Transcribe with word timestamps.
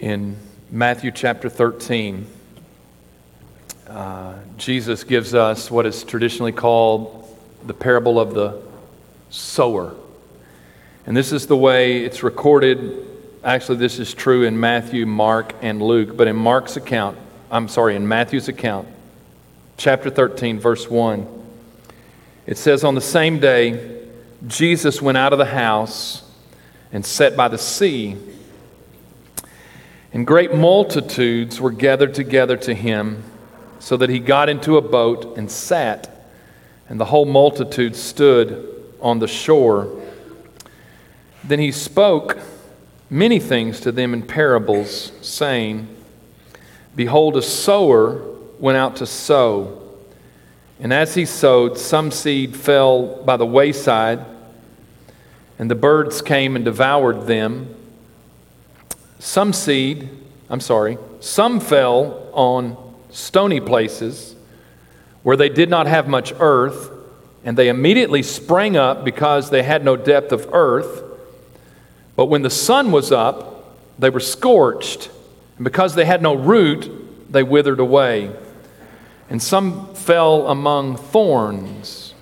In 0.00 0.36
Matthew 0.70 1.10
chapter 1.10 1.48
13, 1.48 2.24
uh, 3.88 4.34
Jesus 4.56 5.02
gives 5.02 5.34
us 5.34 5.72
what 5.72 5.86
is 5.86 6.04
traditionally 6.04 6.52
called 6.52 7.36
the 7.66 7.74
parable 7.74 8.20
of 8.20 8.32
the 8.32 8.62
sower. 9.30 9.96
And 11.04 11.16
this 11.16 11.32
is 11.32 11.48
the 11.48 11.56
way 11.56 12.04
it's 12.04 12.22
recorded. 12.22 13.08
Actually, 13.42 13.78
this 13.78 13.98
is 13.98 14.14
true 14.14 14.44
in 14.44 14.60
Matthew, 14.60 15.04
Mark, 15.04 15.52
and 15.62 15.82
Luke. 15.82 16.16
But 16.16 16.28
in 16.28 16.36
Mark's 16.36 16.76
account, 16.76 17.18
I'm 17.50 17.66
sorry, 17.66 17.96
in 17.96 18.06
Matthew's 18.06 18.46
account, 18.46 18.86
chapter 19.78 20.10
13, 20.10 20.60
verse 20.60 20.88
1, 20.88 21.26
it 22.46 22.56
says, 22.56 22.84
On 22.84 22.94
the 22.94 23.00
same 23.00 23.40
day, 23.40 24.00
Jesus 24.46 25.02
went 25.02 25.18
out 25.18 25.32
of 25.32 25.40
the 25.40 25.46
house 25.46 26.22
and 26.92 27.04
sat 27.04 27.36
by 27.36 27.48
the 27.48 27.58
sea. 27.58 28.16
And 30.12 30.26
great 30.26 30.54
multitudes 30.54 31.60
were 31.60 31.70
gathered 31.70 32.14
together 32.14 32.56
to 32.58 32.74
him, 32.74 33.22
so 33.78 33.96
that 33.96 34.10
he 34.10 34.18
got 34.18 34.48
into 34.48 34.76
a 34.76 34.82
boat 34.82 35.36
and 35.36 35.50
sat, 35.50 36.10
and 36.88 36.98
the 36.98 37.04
whole 37.04 37.26
multitude 37.26 37.94
stood 37.94 38.74
on 39.00 39.18
the 39.18 39.28
shore. 39.28 40.02
Then 41.44 41.58
he 41.58 41.70
spoke 41.70 42.38
many 43.10 43.38
things 43.38 43.80
to 43.80 43.92
them 43.92 44.14
in 44.14 44.22
parables, 44.22 45.12
saying, 45.20 45.88
Behold, 46.96 47.36
a 47.36 47.42
sower 47.42 48.22
went 48.58 48.76
out 48.76 48.96
to 48.96 49.06
sow. 49.06 49.82
And 50.80 50.92
as 50.92 51.14
he 51.14 51.24
sowed, 51.24 51.78
some 51.78 52.10
seed 52.10 52.56
fell 52.56 53.22
by 53.24 53.36
the 53.36 53.46
wayside, 53.46 54.24
and 55.58 55.70
the 55.70 55.74
birds 55.74 56.22
came 56.22 56.56
and 56.56 56.64
devoured 56.64 57.26
them. 57.26 57.74
Some 59.18 59.52
seed, 59.52 60.08
I'm 60.48 60.60
sorry, 60.60 60.96
some 61.20 61.60
fell 61.60 62.28
on 62.32 62.76
stony 63.10 63.60
places 63.60 64.36
where 65.22 65.36
they 65.36 65.48
did 65.48 65.68
not 65.68 65.86
have 65.86 66.06
much 66.06 66.32
earth, 66.38 66.90
and 67.44 67.56
they 67.56 67.68
immediately 67.68 68.22
sprang 68.22 68.76
up 68.76 69.04
because 69.04 69.50
they 69.50 69.62
had 69.62 69.84
no 69.84 69.96
depth 69.96 70.32
of 70.32 70.48
earth. 70.52 71.02
But 72.14 72.26
when 72.26 72.42
the 72.42 72.50
sun 72.50 72.92
was 72.92 73.10
up, 73.10 73.76
they 73.98 74.10
were 74.10 74.20
scorched, 74.20 75.10
and 75.56 75.64
because 75.64 75.94
they 75.94 76.04
had 76.04 76.22
no 76.22 76.34
root, 76.34 77.32
they 77.32 77.42
withered 77.42 77.80
away. 77.80 78.30
And 79.28 79.42
some 79.42 79.92
fell 79.94 80.46
among 80.48 80.96
thorns, 80.96 82.14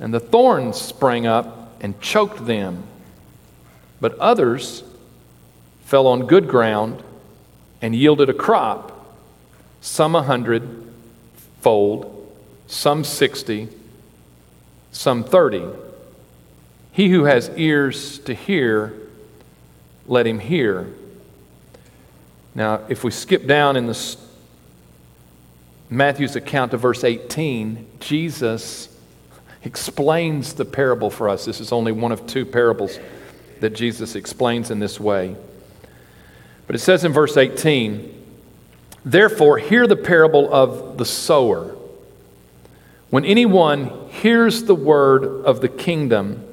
and 0.00 0.12
the 0.12 0.20
thorns 0.20 0.80
sprang 0.80 1.26
up 1.26 1.76
and 1.80 2.00
choked 2.00 2.44
them. 2.44 2.82
But 4.00 4.18
others 4.18 4.82
fell 5.88 6.06
on 6.06 6.26
good 6.26 6.46
ground 6.46 7.02
and 7.80 7.96
yielded 7.96 8.28
a 8.28 8.34
crop, 8.34 9.16
some 9.80 10.14
a 10.14 10.22
hundred 10.22 10.84
fold, 11.62 12.30
some 12.66 13.02
sixty, 13.02 13.66
some 14.92 15.24
thirty. 15.24 15.64
He 16.92 17.08
who 17.08 17.24
has 17.24 17.50
ears 17.56 18.18
to 18.20 18.34
hear, 18.34 18.92
let 20.06 20.26
him 20.26 20.40
hear. 20.40 20.88
Now, 22.54 22.82
if 22.90 23.02
we 23.02 23.10
skip 23.10 23.46
down 23.46 23.74
in 23.74 23.86
the 23.86 24.16
Matthew's 25.88 26.36
account 26.36 26.72
to 26.72 26.76
verse 26.76 27.02
18, 27.02 27.86
Jesus 27.98 28.94
explains 29.64 30.52
the 30.52 30.66
parable 30.66 31.08
for 31.08 31.30
us. 31.30 31.46
This 31.46 31.60
is 31.60 31.72
only 31.72 31.92
one 31.92 32.12
of 32.12 32.26
two 32.26 32.44
parables 32.44 32.98
that 33.60 33.70
Jesus 33.70 34.16
explains 34.16 34.70
in 34.70 34.80
this 34.80 35.00
way. 35.00 35.34
But 36.68 36.76
it 36.76 36.80
says 36.80 37.02
in 37.02 37.12
verse 37.12 37.36
18, 37.36 38.14
Therefore, 39.04 39.58
hear 39.58 39.86
the 39.86 39.96
parable 39.96 40.52
of 40.52 40.98
the 40.98 41.04
sower. 41.04 41.74
When 43.10 43.24
anyone 43.24 44.08
hears 44.10 44.64
the 44.64 44.74
word 44.74 45.24
of 45.24 45.62
the 45.62 45.68
kingdom 45.68 46.44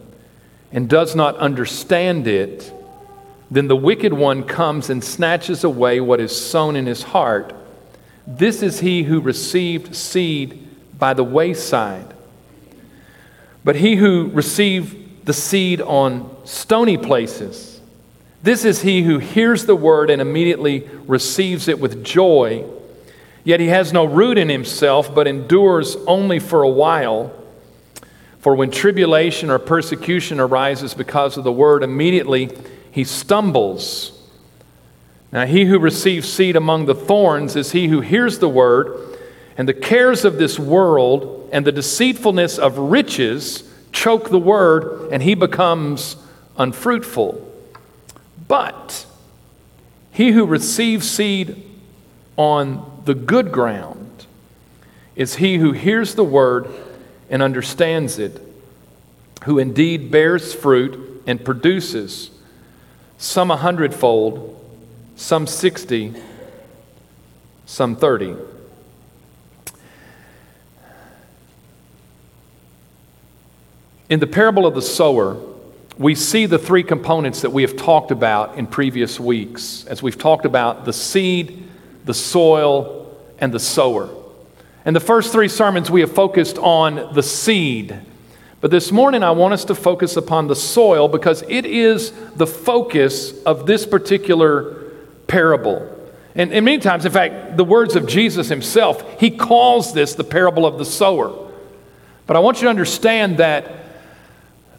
and 0.71 0.89
does 0.89 1.15
not 1.15 1.35
understand 1.35 2.27
it, 2.27 2.71
then 3.51 3.67
the 3.67 3.75
wicked 3.75 4.13
one 4.13 4.43
comes 4.43 4.89
and 4.89 5.03
snatches 5.03 5.65
away 5.65 5.99
what 5.99 6.21
is 6.21 6.35
sown 6.35 6.77
in 6.77 6.85
his 6.85 7.03
heart. 7.03 7.53
This 8.25 8.63
is 8.63 8.79
he 8.79 9.03
who 9.03 9.19
received 9.19 9.95
seed 9.95 10.65
by 10.97 11.13
the 11.13 11.25
wayside. 11.25 12.13
But 13.65 13.75
he 13.75 13.97
who 13.97 14.29
received 14.33 15.25
the 15.25 15.33
seed 15.33 15.81
on 15.81 16.33
stony 16.45 16.97
places, 16.97 17.74
this 18.45 18.63
is 18.63 18.83
he 18.83 19.01
who 19.01 19.17
hears 19.17 19.65
the 19.65 19.75
word 19.75 20.11
and 20.11 20.21
immediately 20.21 20.87
receives 21.07 21.67
it 21.67 21.79
with 21.79 22.03
joy. 22.03 22.63
Yet 23.43 23.59
he 23.59 23.67
has 23.67 23.91
no 23.91 24.05
root 24.05 24.37
in 24.37 24.49
himself, 24.49 25.13
but 25.13 25.27
endures 25.27 25.95
only 26.05 26.37
for 26.37 26.61
a 26.61 26.69
while. 26.69 27.33
For 28.39 28.53
when 28.53 28.69
tribulation 28.69 29.49
or 29.49 29.57
persecution 29.57 30.39
arises 30.39 30.93
because 30.93 31.37
of 31.37 31.43
the 31.43 31.51
word, 31.51 31.81
immediately 31.81 32.55
he 32.91 33.03
stumbles. 33.03 34.11
Now, 35.31 35.47
he 35.47 35.65
who 35.65 35.79
receives 35.79 36.31
seed 36.31 36.55
among 36.55 36.85
the 36.85 36.93
thorns 36.93 37.55
is 37.55 37.71
he 37.71 37.87
who 37.87 38.01
hears 38.01 38.37
the 38.37 38.47
word, 38.47 39.17
and 39.57 39.67
the 39.67 39.73
cares 39.73 40.23
of 40.23 40.37
this 40.37 40.59
world 40.59 41.49
and 41.51 41.65
the 41.65 41.71
deceitfulness 41.71 42.59
of 42.59 42.77
riches 42.77 43.63
choke 43.91 44.29
the 44.29 44.37
word, 44.37 45.11
and 45.11 45.23
he 45.23 45.33
becomes 45.33 46.15
unfruitful. 46.59 47.44
But 48.47 49.05
he 50.11 50.31
who 50.31 50.45
receives 50.45 51.09
seed 51.09 51.63
on 52.37 53.01
the 53.05 53.15
good 53.15 53.51
ground 53.51 54.25
is 55.15 55.35
he 55.35 55.57
who 55.57 55.71
hears 55.71 56.15
the 56.15 56.23
word 56.23 56.67
and 57.29 57.41
understands 57.41 58.19
it, 58.19 58.41
who 59.45 59.57
indeed 59.57 60.11
bears 60.11 60.53
fruit 60.53 61.23
and 61.25 61.43
produces 61.43 62.31
some 63.17 63.49
a 63.49 63.57
hundredfold, 63.57 64.51
some 65.15 65.47
sixty, 65.47 66.13
some 67.65 67.95
thirty. 67.95 68.35
In 74.09 74.19
the 74.19 74.27
parable 74.27 74.67
of 74.67 74.75
the 74.75 74.81
sower, 74.81 75.37
we 75.97 76.13
see 76.13 76.45
the 76.45 76.59
three 76.59 76.83
components 76.83 77.41
that 77.41 77.51
we 77.51 77.61
have 77.61 77.77
talked 77.77 78.11
about 78.11 78.57
in 78.57 78.67
previous 78.67 79.19
weeks 79.19 79.85
as 79.85 80.03
we've 80.03 80.17
talked 80.17 80.45
about 80.45 80.83
the 80.85 80.91
seed, 80.91 81.67
the 82.03 82.13
soil, 82.13 83.17
and 83.39 83.53
the 83.53 83.59
sower. 83.59 84.09
In 84.85 84.93
the 84.93 84.99
first 84.99 85.31
three 85.31 85.47
sermons, 85.47 85.89
we 85.89 86.01
have 86.01 86.11
focused 86.11 86.57
on 86.57 87.13
the 87.13 87.23
seed. 87.23 87.97
But 88.59 88.71
this 88.71 88.91
morning, 88.91 89.23
I 89.23 89.31
want 89.31 89.53
us 89.53 89.65
to 89.65 89.75
focus 89.75 90.17
upon 90.17 90.47
the 90.47 90.55
soil 90.55 91.07
because 91.07 91.43
it 91.47 91.65
is 91.65 92.11
the 92.35 92.47
focus 92.47 93.33
of 93.43 93.65
this 93.65 93.85
particular 93.85 94.91
parable. 95.27 95.91
And, 96.35 96.51
and 96.51 96.65
many 96.65 96.79
times, 96.79 97.05
in 97.05 97.11
fact, 97.11 97.55
the 97.55 97.63
words 97.63 97.95
of 97.95 98.05
Jesus 98.05 98.49
himself, 98.49 99.19
he 99.19 99.31
calls 99.31 99.93
this 99.93 100.13
the 100.13 100.23
parable 100.23 100.65
of 100.65 100.77
the 100.77 100.85
sower. 100.85 101.33
But 102.27 102.35
I 102.35 102.39
want 102.39 102.57
you 102.57 102.63
to 102.63 102.69
understand 102.69 103.37
that 103.37 103.84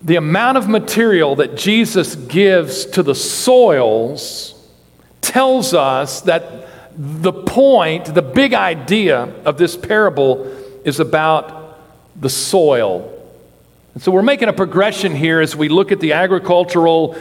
the 0.03 0.17
amount 0.17 0.59
of 0.59 0.69
material 0.69 1.37
that 1.37 1.57
Jesus 1.57 2.15
gives 2.15 2.87
to 2.87 3.03
the 3.03 3.15
soils 3.15 4.53
tells 5.21 5.75
us 5.75 6.21
that 6.23 6.69
the 6.97 7.33
point, 7.33 8.15
the 8.15 8.23
big 8.23 8.55
idea 8.55 9.25
of 9.45 9.59
this 9.59 9.77
parable 9.77 10.47
is 10.85 11.01
about 11.01 11.79
the 12.19 12.31
soil. 12.31 13.13
And 13.95 14.03
so 14.03 14.13
we're 14.13 14.23
making 14.23 14.49
a 14.49 14.53
progression 14.53 15.15
here 15.15 15.41
as 15.41 15.57
we 15.57 15.69
look 15.69 15.93
at 15.93 16.01
the 16.01 16.13
agricultural 16.13 17.17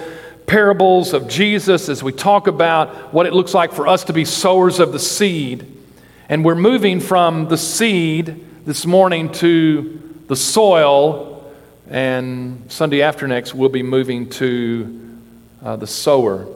parables 0.45 1.13
of 1.13 1.27
Jesus, 1.27 1.89
as 1.89 2.03
we 2.03 2.11
talk 2.11 2.47
about 2.47 3.13
what 3.13 3.25
it 3.25 3.33
looks 3.33 3.53
like 3.53 3.73
for 3.73 3.87
us 3.87 4.03
to 4.05 4.13
be 4.13 4.25
sowers 4.25 4.79
of 4.79 4.91
the 4.91 4.99
seed. 4.99 5.65
And 6.29 6.45
we're 6.45 6.55
moving 6.55 6.99
from 6.99 7.47
the 7.47 7.57
seed 7.57 8.45
this 8.65 8.85
morning 8.85 9.31
to 9.33 10.01
the 10.27 10.35
soil 10.35 11.34
and 11.89 12.71
Sunday 12.71 13.01
after 13.01 13.27
next, 13.27 13.53
we'll 13.53 13.69
be 13.69 13.83
moving 13.83 14.29
to 14.31 15.19
uh, 15.63 15.75
the 15.75 15.87
sower. 15.87 16.47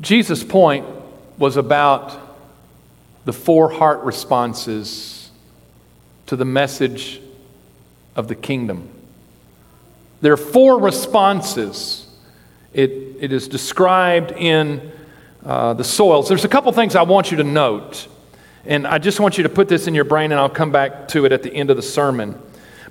Jesus' 0.00 0.42
point 0.42 0.86
was 1.38 1.56
about 1.56 2.18
the 3.24 3.32
four 3.32 3.70
heart 3.70 4.00
responses 4.02 5.30
to 6.26 6.36
the 6.36 6.44
message 6.44 7.20
of 8.16 8.26
the 8.26 8.34
kingdom. 8.34 8.88
There 10.20 10.32
are 10.32 10.36
four 10.36 10.80
responses. 10.80 12.06
It, 12.72 12.90
it 13.20 13.32
is 13.32 13.48
described 13.48 14.32
in 14.32 14.92
uh, 15.44 15.74
the 15.74 15.84
soils. 15.84 16.28
There's 16.28 16.44
a 16.44 16.48
couple 16.48 16.72
things 16.72 16.96
I 16.96 17.02
want 17.02 17.30
you 17.30 17.36
to 17.38 17.44
note, 17.44 18.08
and 18.64 18.86
I 18.86 18.98
just 18.98 19.20
want 19.20 19.36
you 19.36 19.42
to 19.44 19.48
put 19.48 19.68
this 19.68 19.86
in 19.86 19.94
your 19.94 20.04
brain, 20.04 20.32
and 20.32 20.40
I'll 20.40 20.48
come 20.48 20.72
back 20.72 21.08
to 21.08 21.24
it 21.24 21.32
at 21.32 21.42
the 21.42 21.52
end 21.52 21.70
of 21.70 21.76
the 21.76 21.82
sermon. 21.82 22.40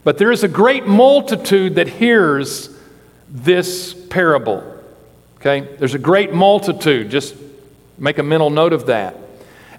But 0.04 0.18
there 0.18 0.32
is 0.32 0.44
a 0.44 0.48
great 0.48 0.88
multitude 0.88 1.76
that 1.76 1.88
hears 1.88 2.70
this 3.30 3.94
parable. 3.94 4.64
Okay? 5.38 5.62
There's 5.78 5.94
a 5.94 6.00
great 6.00 6.34
multitude. 6.34 7.10
Just 7.10 7.36
make 7.98 8.18
a 8.18 8.24
mental 8.24 8.50
note 8.50 8.74
of 8.74 8.88
that. 8.88 9.16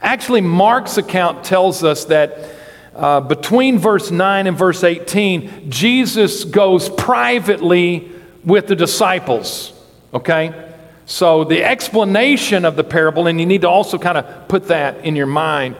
Actually, 0.00 0.40
Mark's 0.40 0.96
account 0.96 1.44
tells 1.44 1.84
us 1.84 2.06
that 2.06 2.54
uh, 2.94 3.20
between 3.20 3.78
verse 3.78 4.10
9 4.10 4.46
and 4.46 4.56
verse 4.56 4.84
18, 4.84 5.70
Jesus 5.70 6.44
goes 6.44 6.88
privately 6.88 8.10
with 8.44 8.66
the 8.66 8.76
disciples. 8.76 9.72
Okay? 10.12 10.70
So, 11.06 11.44
the 11.44 11.64
explanation 11.64 12.64
of 12.64 12.76
the 12.76 12.84
parable, 12.84 13.26
and 13.26 13.40
you 13.40 13.46
need 13.46 13.62
to 13.62 13.68
also 13.68 13.98
kind 13.98 14.18
of 14.18 14.48
put 14.48 14.68
that 14.68 15.04
in 15.04 15.16
your 15.16 15.26
mind, 15.26 15.76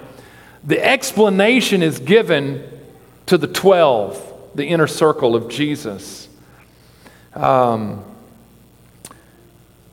the 0.65 0.85
explanation 0.85 1.83
is 1.83 1.99
given 1.99 2.69
to 3.27 3.39
the 3.39 3.47
12, 3.47 4.31
the 4.55 4.67
inner 4.67 4.87
circle 4.87 5.35
of 5.35 5.49
Jesus. 5.49 6.29
Um, 7.35 8.05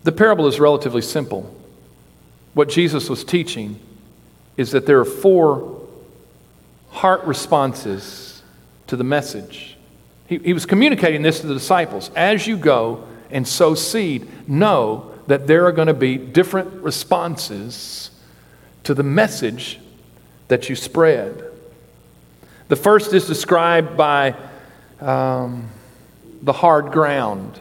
the 0.03 0.11
parable 0.11 0.47
is 0.47 0.59
relatively 0.59 1.01
simple. 1.01 1.53
What 2.53 2.69
Jesus 2.69 3.09
was 3.09 3.23
teaching 3.23 3.79
is 4.57 4.71
that 4.71 4.85
there 4.85 4.99
are 4.99 5.05
four 5.05 5.87
heart 6.89 7.23
responses 7.23 8.41
to 8.87 8.95
the 8.95 9.03
message. 9.03 9.77
He, 10.27 10.37
he 10.39 10.53
was 10.53 10.65
communicating 10.65 11.21
this 11.21 11.39
to 11.41 11.47
the 11.47 11.53
disciples. 11.53 12.11
As 12.15 12.47
you 12.47 12.57
go 12.57 13.07
and 13.31 13.47
sow 13.47 13.75
seed, 13.75 14.27
know 14.49 15.13
that 15.27 15.47
there 15.47 15.65
are 15.65 15.71
going 15.71 15.87
to 15.87 15.93
be 15.93 16.17
different 16.17 16.81
responses 16.81 18.09
to 18.83 18.93
the 18.93 19.03
message 19.03 19.79
that 20.47 20.69
you 20.69 20.75
spread. 20.75 21.43
The 22.67 22.75
first 22.75 23.13
is 23.13 23.27
described 23.27 23.95
by 23.95 24.35
um, 25.01 25.69
the 26.41 26.53
hard 26.53 26.91
ground. 26.91 27.59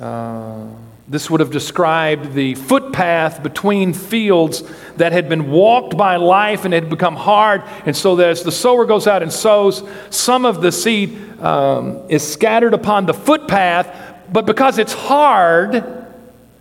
Uh, 0.00 0.66
this 1.08 1.30
would 1.30 1.40
have 1.40 1.50
described 1.50 2.34
the 2.34 2.54
footpath 2.54 3.42
between 3.42 3.94
fields 3.94 4.62
that 4.96 5.12
had 5.12 5.28
been 5.28 5.50
walked 5.50 5.96
by 5.96 6.16
life 6.16 6.66
and 6.66 6.74
had 6.74 6.90
become 6.90 7.16
hard. 7.16 7.62
And 7.86 7.96
so 7.96 8.16
that 8.16 8.28
as 8.28 8.42
the 8.42 8.52
sower 8.52 8.84
goes 8.84 9.06
out 9.06 9.22
and 9.22 9.32
sows, 9.32 9.82
some 10.10 10.44
of 10.44 10.60
the 10.60 10.70
seed 10.70 11.40
um, 11.40 12.02
is 12.10 12.30
scattered 12.30 12.74
upon 12.74 13.06
the 13.06 13.14
footpath, 13.14 13.88
but 14.30 14.44
because 14.44 14.78
it's 14.78 14.92
hard, 14.92 15.82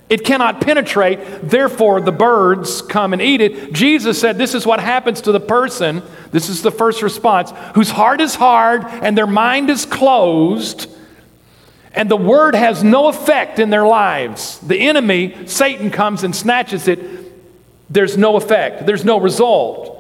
it 0.09 0.24
cannot 0.24 0.62
penetrate, 0.62 1.19
therefore 1.42 2.00
the 2.00 2.13
birds 2.13 2.81
come 2.81 3.12
and 3.12 3.21
eat 3.21 3.42
it. 3.42 3.74
Jesus 3.74 4.19
said 4.19 4.38
this 4.38 4.54
is 4.54 4.65
what 4.65 4.80
happens 4.80 5.21
to 5.21 5.33
the 5.33 5.39
person, 5.39 6.01
this 6.31 6.48
is 6.48 6.62
the 6.62 6.71
first 6.71 7.01
response, 7.01 7.51
whose 7.75 7.89
heart 7.89 8.21
is 8.21 8.36
hard 8.36 8.86
and 8.86 9.18
their 9.18 9.27
mind 9.27 9.69
is 9.69 9.86
closed, 9.86 10.89
and 11.92 12.09
the 12.09 12.18
word 12.18 12.56
has 12.56 12.83
no 12.83 13.07
effect 13.07 13.59
in 13.59 13.69
their 13.69 13.86
lives. 13.86 14.59
The 14.59 14.77
enemy, 14.77 15.48
Satan, 15.48 15.92
comes 15.92 16.24
and 16.24 16.33
snatches 16.33 16.88
it. 16.88 17.00
There's 17.89 18.18
no 18.18 18.38
effect, 18.38 18.86
there's 18.86 19.04
no 19.04 19.19
result 19.19 19.94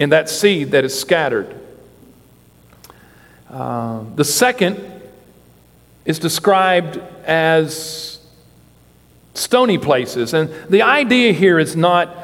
in 0.00 0.10
that 0.10 0.28
seed 0.28 0.72
that 0.72 0.84
is 0.84 0.98
scattered. 0.98 1.54
Uh, 3.50 4.04
the 4.14 4.24
second 4.24 4.78
is 6.04 6.18
described 6.18 6.98
as 7.24 8.17
stony 9.38 9.78
places. 9.78 10.34
And 10.34 10.50
the 10.68 10.82
idea 10.82 11.32
here 11.32 11.58
is 11.58 11.76
not 11.76 12.16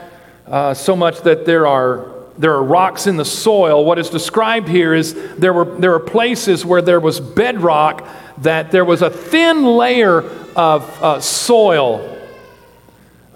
uh, 0.46 0.74
so 0.74 0.94
much 0.96 1.20
that 1.22 1.46
there 1.46 1.66
are, 1.66 2.12
there 2.36 2.52
are 2.52 2.62
rocks 2.62 3.06
in 3.06 3.16
the 3.16 3.24
soil. 3.24 3.84
What 3.84 3.98
is 3.98 4.10
described 4.10 4.68
here 4.68 4.92
is 4.92 5.14
there 5.36 5.52
were, 5.52 5.64
there 5.78 5.94
are 5.94 6.00
places 6.00 6.64
where 6.64 6.82
there 6.82 7.00
was 7.00 7.20
bedrock, 7.20 8.06
that 8.38 8.70
there 8.70 8.84
was 8.84 9.02
a 9.02 9.10
thin 9.10 9.64
layer 9.64 10.22
of 10.56 11.02
uh, 11.02 11.20
soil. 11.20 12.10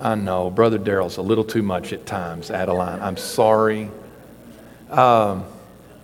I 0.00 0.14
know, 0.14 0.50
Brother 0.50 0.78
Daryl's 0.78 1.16
a 1.16 1.22
little 1.22 1.44
too 1.44 1.62
much 1.62 1.92
at 1.92 2.06
times, 2.06 2.50
Adeline. 2.50 3.00
I'm 3.00 3.16
sorry. 3.16 3.90
Um, 4.90 5.44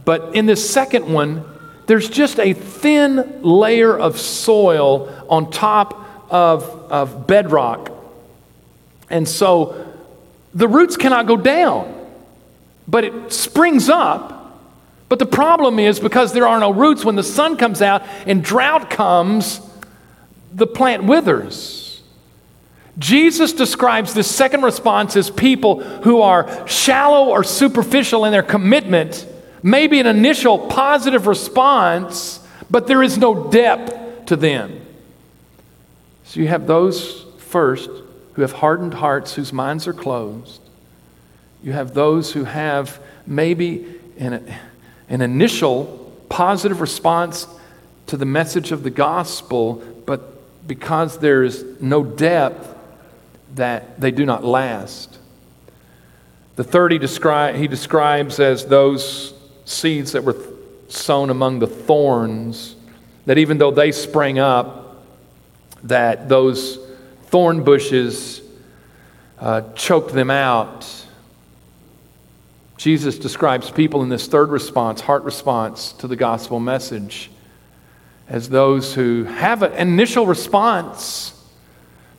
but 0.05 0.35
in 0.35 0.47
this 0.47 0.69
second 0.69 1.13
one, 1.13 1.45
there's 1.87 2.09
just 2.09 2.39
a 2.39 2.55
thin 2.55 3.43
layer 3.43 3.97
of 3.97 4.19
soil 4.19 5.09
on 5.29 5.51
top 5.51 6.04
of, 6.35 6.65
of 6.91 7.29
bedrock. 7.29 7.93
And 9.09 9.29
so 9.29 9.87
the 10.53 10.67
roots 10.67 10.97
cannot 10.97 11.27
go 11.27 11.37
down, 11.37 11.95
but 12.89 13.05
it 13.05 13.33
springs 13.33 13.89
up. 13.89 14.61
But 15.09 15.21
the 15.21 15.27
problem 15.27 15.79
is 15.79 16.01
because 16.01 16.33
there 16.33 16.49
are 16.49 16.59
no 16.59 16.73
roots, 16.73 17.05
when 17.05 17.15
the 17.15 17.23
sun 17.23 17.57
comes 17.57 17.81
out 17.81 18.03
and 18.27 18.43
drought 18.43 18.91
comes, 18.91 19.61
the 20.53 20.67
plant 20.67 21.05
withers. 21.05 22.03
Jesus 22.99 23.53
describes 23.53 24.13
this 24.13 24.29
second 24.29 24.63
response 24.63 25.17
as 25.17 25.31
people 25.31 25.85
who 25.85 26.21
are 26.21 26.67
shallow 26.67 27.29
or 27.29 27.45
superficial 27.45 28.25
in 28.25 28.33
their 28.33 28.43
commitment, 28.43 29.25
maybe 29.63 30.01
an 30.01 30.07
initial 30.07 30.59
positive 30.59 31.29
response, 31.29 32.45
but 32.69 32.89
there 32.89 33.05
is 33.05 33.19
no 33.19 33.51
depth 33.51 34.27
to 34.27 34.35
them. 34.35 34.81
So 36.25 36.41
you 36.41 36.49
have 36.49 36.67
those 36.67 37.25
first 37.39 37.91
who 38.33 38.43
have 38.43 38.53
hardened 38.53 38.95
hearts, 38.95 39.35
whose 39.35 39.53
minds 39.53 39.87
are 39.87 39.93
closed. 39.93 40.61
You 41.63 41.73
have 41.73 41.95
those 41.95 42.33
who 42.33 42.45
have 42.45 43.01
maybe 43.27 43.87
an, 44.19 44.55
an 45.09 45.21
initial 45.21 46.13
positive 46.29 46.81
response 46.81 47.47
to 48.07 48.17
the 48.17 48.27
message 48.27 48.73
of 48.73 48.83
the 48.83 48.91
gospel, 48.91 49.83
but 50.05 50.67
because 50.67 51.19
there 51.19 51.43
is 51.43 51.65
no 51.81 52.03
depth, 52.03 52.75
that 53.55 54.01
they 54.01 54.11
do 54.11 54.27
not 54.27 54.45
last. 54.45 55.19
The 56.57 56.65
third 56.65 56.93
he, 56.93 56.99
descri- 56.99 57.55
he 57.55 57.69
describes 57.69 58.41
as 58.41 58.67
those 58.67 59.33
seeds 59.65 60.13
that 60.13 60.25
were 60.25 60.37
sown 60.89 61.31
among 61.31 61.61
the 61.61 61.67
thorns, 61.67 62.77
that 63.27 63.39
even 63.39 63.59
though 63.59 63.71
they 63.71 63.93
sprang 63.93 64.39
up, 64.39 64.84
that 65.85 66.29
those 66.29 66.79
thorn 67.27 67.63
bushes 67.63 68.43
uh, 69.39 69.63
choked 69.75 70.13
them 70.13 70.31
out. 70.31 70.91
Jesus 72.77 73.19
describes 73.19 73.71
people 73.71 74.03
in 74.03 74.09
this 74.09 74.27
third 74.27 74.51
response, 74.51 75.01
heart 75.01 75.23
response 75.25 75.93
to 75.95 76.09
the 76.09 76.17
gospel 76.17 76.59
message, 76.59 77.31
as 78.29 78.49
those 78.49 78.95
who 78.95 79.25
have 79.25 79.63
an 79.63 79.73
initial 79.75 80.27
response, 80.27 81.31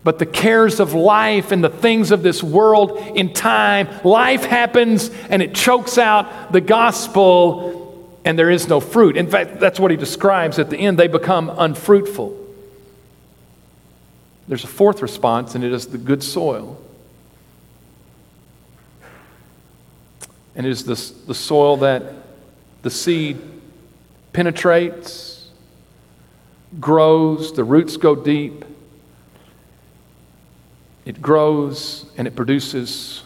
but 0.03 0.19
the 0.19 0.25
cares 0.25 0.79
of 0.79 0.93
life 0.93 1.51
and 1.51 1.63
the 1.63 1.69
things 1.69 2.11
of 2.11 2.21
this 2.21 2.43
world 2.43 2.97
in 3.15 3.33
time, 3.33 3.87
life 4.03 4.43
happens 4.43 5.09
and 5.29 5.41
it 5.41 5.55
chokes 5.55 5.97
out 5.97 6.51
the 6.51 6.61
gospel 6.61 7.81
and 8.23 8.37
there 8.37 8.51
is 8.51 8.67
no 8.67 8.79
fruit. 8.79 9.17
In 9.17 9.27
fact, 9.27 9.59
that's 9.59 9.79
what 9.79 9.91
he 9.91 9.97
describes 9.97 10.59
at 10.59 10.69
the 10.69 10.77
end. 10.77 10.99
They 10.99 11.07
become 11.07 11.51
unfruitful. 11.55 12.44
There's 14.47 14.63
a 14.63 14.67
fourth 14.67 15.01
response, 15.01 15.55
and 15.55 15.63
it 15.63 15.73
is 15.73 15.87
the 15.87 15.97
good 15.97 16.21
soil. 16.23 16.79
And 20.55 20.65
it 20.65 20.69
is 20.69 20.83
the, 20.83 21.25
the 21.27 21.35
soil 21.35 21.77
that 21.77 22.13
the 22.81 22.89
seed 22.89 23.41
penetrates, 24.31 25.49
grows, 26.79 27.53
the 27.53 27.63
roots 27.63 27.97
go 27.97 28.15
deep. 28.15 28.65
It 31.05 31.21
grows 31.21 32.05
and 32.17 32.27
it 32.27 32.35
produces 32.35 33.23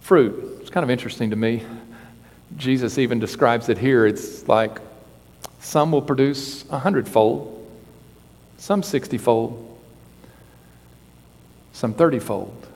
fruit. 0.00 0.58
It's 0.60 0.70
kind 0.70 0.84
of 0.84 0.90
interesting 0.90 1.30
to 1.30 1.36
me. 1.36 1.64
Jesus 2.56 2.98
even 2.98 3.18
describes 3.18 3.68
it 3.68 3.78
here. 3.78 4.06
It's 4.06 4.46
like 4.46 4.78
some 5.60 5.90
will 5.90 6.02
produce 6.02 6.64
a 6.70 6.78
hundredfold, 6.78 7.66
some 8.58 8.82
sixtyfold, 8.82 9.73
some 11.74 11.92
30 11.92 12.20
fold. 12.20 12.66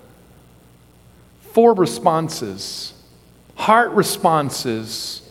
Four 1.41 1.73
responses, 1.73 2.93
heart 3.55 3.93
responses 3.93 5.23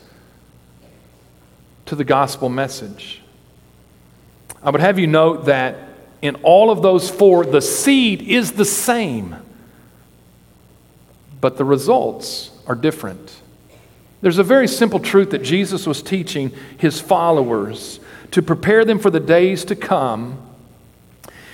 to 1.85 1.95
the 1.95 2.03
gospel 2.03 2.49
message. 2.49 3.21
I 4.63 4.71
would 4.71 4.81
have 4.81 4.97
you 4.97 5.05
note 5.05 5.45
that 5.45 5.77
in 6.21 6.35
all 6.37 6.71
of 6.71 6.81
those 6.81 7.09
four, 7.09 7.45
the 7.45 7.61
seed 7.61 8.23
is 8.23 8.53
the 8.53 8.65
same, 8.65 9.35
but 11.39 11.57
the 11.57 11.65
results 11.65 12.51
are 12.65 12.75
different. 12.75 13.41
There's 14.21 14.39
a 14.39 14.43
very 14.43 14.67
simple 14.67 14.99
truth 14.99 15.29
that 15.31 15.43
Jesus 15.43 15.85
was 15.85 16.01
teaching 16.01 16.51
his 16.77 16.99
followers 16.99 17.99
to 18.31 18.41
prepare 18.41 18.85
them 18.85 18.97
for 18.97 19.09
the 19.09 19.19
days 19.19 19.65
to 19.65 19.75
come 19.75 20.46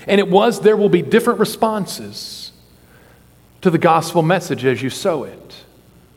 and 0.08 0.20
it 0.20 0.28
was 0.28 0.62
there 0.62 0.78
will 0.78 0.90
be 0.90 1.02
different 1.02 1.40
responses 1.40 2.52
to 3.62 3.70
the 3.70 3.78
gospel 3.78 4.22
message 4.22 4.66
as 4.66 4.82
you 4.82 4.90
sow 4.90 5.24
it. 5.24 5.56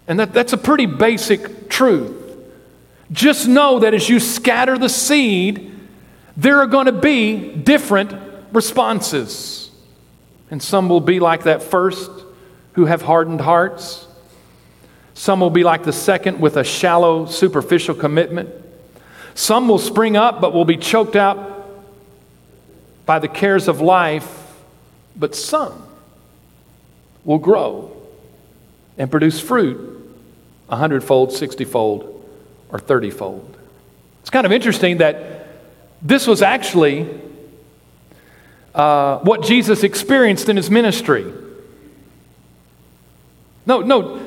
And 0.08 0.20
that, 0.20 0.32
that's 0.32 0.52
a 0.52 0.58
pretty 0.58 0.86
basic 0.86 1.68
truth. 1.68 2.22
Just 3.12 3.46
know 3.46 3.80
that 3.80 3.94
as 3.94 4.08
you 4.08 4.18
scatter 4.18 4.76
the 4.76 4.88
seed, 4.88 5.72
there 6.36 6.58
are 6.58 6.66
going 6.66 6.86
to 6.86 6.92
be 6.92 7.54
different 7.54 8.12
responses. 8.52 9.70
And 10.50 10.62
some 10.62 10.88
will 10.88 11.00
be 11.00 11.20
like 11.20 11.44
that 11.44 11.62
first 11.62 12.10
who 12.72 12.86
have 12.86 13.02
hardened 13.02 13.40
hearts. 13.40 14.06
Some 15.14 15.40
will 15.40 15.50
be 15.50 15.64
like 15.64 15.84
the 15.84 15.92
second 15.92 16.40
with 16.40 16.56
a 16.56 16.64
shallow, 16.64 17.26
superficial 17.26 17.94
commitment. 17.94 18.50
Some 19.34 19.68
will 19.68 19.78
spring 19.78 20.16
up 20.16 20.40
but 20.40 20.52
will 20.52 20.64
be 20.64 20.76
choked 20.76 21.16
out 21.16 21.55
by 23.06 23.18
the 23.18 23.28
cares 23.28 23.68
of 23.68 23.80
life. 23.80 24.42
But 25.16 25.34
some 25.34 25.86
will 27.24 27.38
grow 27.38 27.96
and 28.98 29.10
produce 29.10 29.40
fruit 29.40 29.94
a 30.68 30.76
hundredfold, 30.76 31.32
sixtyfold, 31.32 32.12
or 32.70 32.78
thirtyfold. 32.78 33.54
It's 34.20 34.30
kind 34.30 34.44
of 34.44 34.52
interesting 34.52 34.98
that 34.98 35.46
this 36.02 36.26
was 36.26 36.42
actually 36.42 37.08
uh, 38.74 39.18
what 39.20 39.42
Jesus 39.42 39.82
experienced 39.84 40.48
in 40.48 40.56
his 40.56 40.70
ministry. 40.70 41.32
No, 43.64 43.80
no. 43.80 44.20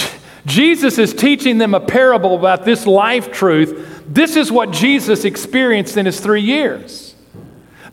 Jesus 0.46 0.98
is 0.98 1.12
teaching 1.12 1.58
them 1.58 1.74
a 1.74 1.80
parable 1.80 2.36
about 2.36 2.64
this 2.64 2.86
life 2.86 3.32
truth. 3.32 4.04
This 4.06 4.36
is 4.36 4.52
what 4.52 4.70
Jesus 4.70 5.24
experienced 5.24 5.96
in 5.96 6.06
his 6.06 6.20
three 6.20 6.42
years. 6.42 7.05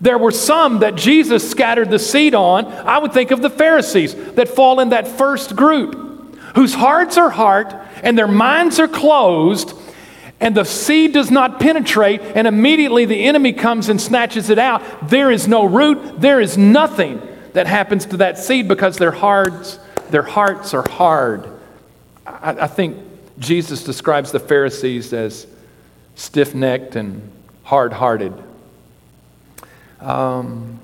There 0.04 0.18
were 0.18 0.32
some 0.32 0.80
that 0.80 0.96
Jesus 0.96 1.50
scattered 1.50 1.90
the 1.90 1.98
seed 1.98 2.36
on. 2.36 2.66
I 2.66 2.98
would 2.98 3.14
think 3.14 3.32
of 3.32 3.42
the 3.42 3.50
Pharisees 3.50 4.14
that 4.34 4.50
fall 4.50 4.82
in 4.82 4.90
that 4.90 5.08
first 5.08 5.56
group, 5.56 6.36
whose 6.56 6.74
hearts 6.74 7.18
are 7.18 7.30
hard 7.30 7.74
and 8.04 8.18
their 8.18 8.28
minds 8.28 8.82
are 8.82 8.88
closed, 8.90 9.74
and 10.42 10.58
the 10.58 10.66
seed 10.66 11.14
does 11.14 11.32
not 11.32 11.62
penetrate, 11.62 12.20
and 12.20 12.48
immediately 12.48 13.06
the 13.06 13.24
enemy 13.24 13.54
comes 13.54 13.88
and 13.88 14.02
snatches 14.02 14.50
it 14.50 14.60
out. 14.60 15.08
There 15.08 15.32
is 15.32 15.48
no 15.48 15.64
root, 15.64 16.20
there 16.20 16.42
is 16.42 16.58
nothing 16.58 17.22
that 17.54 17.66
happens 17.66 18.06
to 18.08 18.18
that 18.18 18.38
seed 18.38 18.68
because 18.68 18.98
their 18.98 19.12
hearts, 19.12 19.80
their 20.10 20.24
hearts 20.24 20.74
are 20.74 20.86
hard. 20.90 21.48
I, 22.28 22.64
I 22.64 22.68
think 22.68 22.98
Jesus 23.40 23.86
describes 23.86 24.34
the 24.34 24.40
Pharisees 24.42 25.14
as 25.14 25.48
stiff 26.16 26.54
necked 26.54 26.98
and 26.98 27.32
hard 27.64 27.94
hearted. 27.94 28.34
Um, 30.04 30.80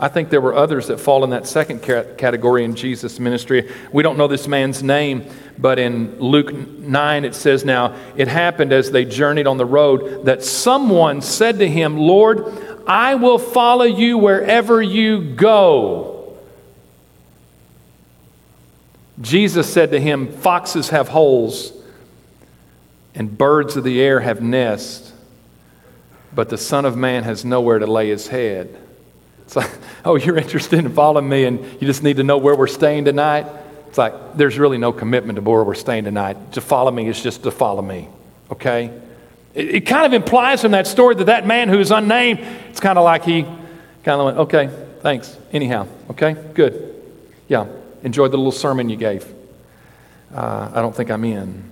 I 0.00 0.06
think 0.06 0.30
there 0.30 0.40
were 0.40 0.54
others 0.54 0.86
that 0.88 1.00
fall 1.00 1.24
in 1.24 1.30
that 1.30 1.46
second 1.46 1.82
category 1.82 2.64
in 2.64 2.76
Jesus' 2.76 3.18
ministry. 3.18 3.68
We 3.92 4.04
don't 4.04 4.16
know 4.16 4.28
this 4.28 4.46
man's 4.46 4.80
name, 4.80 5.28
but 5.58 5.80
in 5.80 6.20
Luke 6.20 6.52
9 6.52 7.24
it 7.24 7.34
says, 7.34 7.64
Now 7.64 7.96
it 8.16 8.28
happened 8.28 8.72
as 8.72 8.92
they 8.92 9.04
journeyed 9.04 9.48
on 9.48 9.56
the 9.56 9.66
road 9.66 10.26
that 10.26 10.44
someone 10.44 11.20
said 11.20 11.58
to 11.58 11.68
him, 11.68 11.98
Lord, 11.98 12.44
I 12.86 13.16
will 13.16 13.38
follow 13.38 13.84
you 13.84 14.18
wherever 14.18 14.80
you 14.80 15.34
go. 15.34 16.38
Jesus 19.20 19.72
said 19.72 19.90
to 19.90 20.00
him, 20.00 20.30
Foxes 20.30 20.90
have 20.90 21.08
holes, 21.08 21.72
and 23.16 23.36
birds 23.36 23.76
of 23.76 23.82
the 23.82 24.00
air 24.00 24.20
have 24.20 24.40
nests, 24.40 25.07
but 26.38 26.50
the 26.50 26.56
Son 26.56 26.84
of 26.84 26.96
Man 26.96 27.24
has 27.24 27.44
nowhere 27.44 27.80
to 27.80 27.86
lay 27.88 28.10
his 28.10 28.28
head. 28.28 28.72
It's 29.40 29.56
like, 29.56 29.68
oh, 30.04 30.14
you're 30.14 30.36
interested 30.36 30.78
in 30.78 30.94
following 30.94 31.28
me 31.28 31.42
and 31.42 31.58
you 31.58 31.88
just 31.88 32.04
need 32.04 32.18
to 32.18 32.22
know 32.22 32.38
where 32.38 32.54
we're 32.54 32.68
staying 32.68 33.06
tonight. 33.06 33.44
It's 33.88 33.98
like, 33.98 34.36
there's 34.36 34.56
really 34.56 34.78
no 34.78 34.92
commitment 34.92 35.34
to 35.34 35.42
where 35.42 35.64
we're 35.64 35.74
staying 35.74 36.04
tonight. 36.04 36.52
To 36.52 36.60
follow 36.60 36.92
me 36.92 37.08
is 37.08 37.20
just 37.20 37.42
to 37.42 37.50
follow 37.50 37.82
me, 37.82 38.08
okay? 38.52 38.96
It, 39.52 39.74
it 39.74 39.80
kind 39.80 40.06
of 40.06 40.12
implies 40.12 40.62
from 40.62 40.70
that 40.70 40.86
story 40.86 41.16
that 41.16 41.24
that 41.24 41.44
man 41.44 41.68
who's 41.68 41.90
unnamed, 41.90 42.38
it's 42.70 42.78
kind 42.78 43.00
of 43.00 43.04
like 43.04 43.24
he 43.24 43.42
kind 43.42 44.20
of 44.20 44.24
went, 44.26 44.38
okay, 44.38 44.70
thanks, 45.00 45.36
anyhow, 45.52 45.88
okay, 46.10 46.36
good. 46.54 47.02
Yeah, 47.48 47.66
enjoyed 48.04 48.30
the 48.30 48.36
little 48.36 48.52
sermon 48.52 48.88
you 48.88 48.96
gave. 48.96 49.26
Uh, 50.32 50.70
I 50.72 50.82
don't 50.82 50.94
think 50.94 51.10
I'm 51.10 51.24
in. 51.24 51.64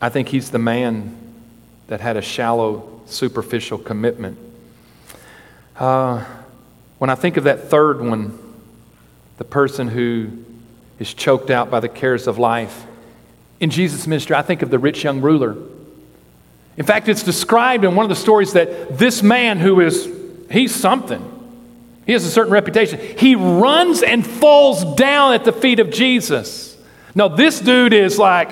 I 0.00 0.08
think 0.08 0.28
he's 0.28 0.50
the 0.50 0.58
man 0.58 1.23
that 1.88 2.00
had 2.00 2.16
a 2.16 2.22
shallow, 2.22 3.02
superficial 3.06 3.78
commitment 3.78 4.38
uh, 5.76 6.24
when 6.98 7.10
I 7.10 7.14
think 7.14 7.36
of 7.36 7.44
that 7.44 7.68
third 7.68 8.00
one, 8.00 8.38
the 9.38 9.44
person 9.44 9.88
who 9.88 10.44
is 10.98 11.12
choked 11.12 11.50
out 11.50 11.70
by 11.70 11.80
the 11.80 11.88
cares 11.88 12.26
of 12.26 12.38
life, 12.38 12.84
in 13.60 13.70
Jesus' 13.70 14.06
ministry, 14.06 14.36
I 14.36 14.42
think 14.42 14.62
of 14.62 14.70
the 14.70 14.78
rich 14.78 15.02
young 15.02 15.20
ruler. 15.20 15.56
In 16.76 16.84
fact, 16.84 17.08
it's 17.08 17.22
described 17.22 17.84
in 17.84 17.94
one 17.94 18.04
of 18.04 18.08
the 18.10 18.16
stories 18.16 18.52
that 18.52 18.98
this 18.98 19.22
man 19.22 19.58
who 19.58 19.80
is, 19.80 20.08
he's 20.50 20.74
something. 20.74 21.30
He 22.06 22.12
has 22.12 22.24
a 22.24 22.30
certain 22.30 22.52
reputation. 22.52 23.00
He 23.18 23.34
runs 23.34 24.02
and 24.02 24.26
falls 24.26 24.84
down 24.96 25.34
at 25.34 25.44
the 25.44 25.52
feet 25.52 25.80
of 25.80 25.90
Jesus. 25.90 26.76
Now, 27.14 27.28
this 27.28 27.60
dude 27.60 27.92
is 27.92 28.18
like, 28.18 28.50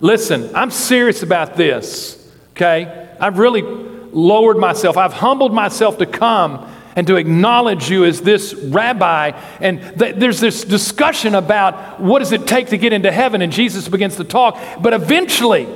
listen, 0.00 0.54
I'm 0.54 0.70
serious 0.70 1.22
about 1.22 1.56
this, 1.56 2.21
okay? 2.52 3.08
I've 3.20 3.38
really 3.38 3.62
lowered 3.62 4.58
myself, 4.58 4.96
I've 4.96 5.12
humbled 5.12 5.52
myself 5.52 5.98
to 5.98 6.06
come 6.06 6.68
and 6.94 7.06
to 7.06 7.16
acknowledge 7.16 7.90
you 7.90 8.04
as 8.04 8.20
this 8.20 8.54
rabbi. 8.54 9.30
And 9.60 9.98
th- 9.98 10.16
there's 10.16 10.40
this 10.40 10.64
discussion 10.64 11.34
about 11.34 12.00
what 12.00 12.18
does 12.18 12.32
it 12.32 12.46
take 12.46 12.68
to 12.68 12.78
get 12.78 12.92
into 12.92 13.10
heaven, 13.10 13.42
and 13.42 13.52
Jesus 13.52 13.88
begins 13.88 14.16
to 14.16 14.24
talk. 14.24 14.58
But 14.80 14.92
eventually, 14.92 15.66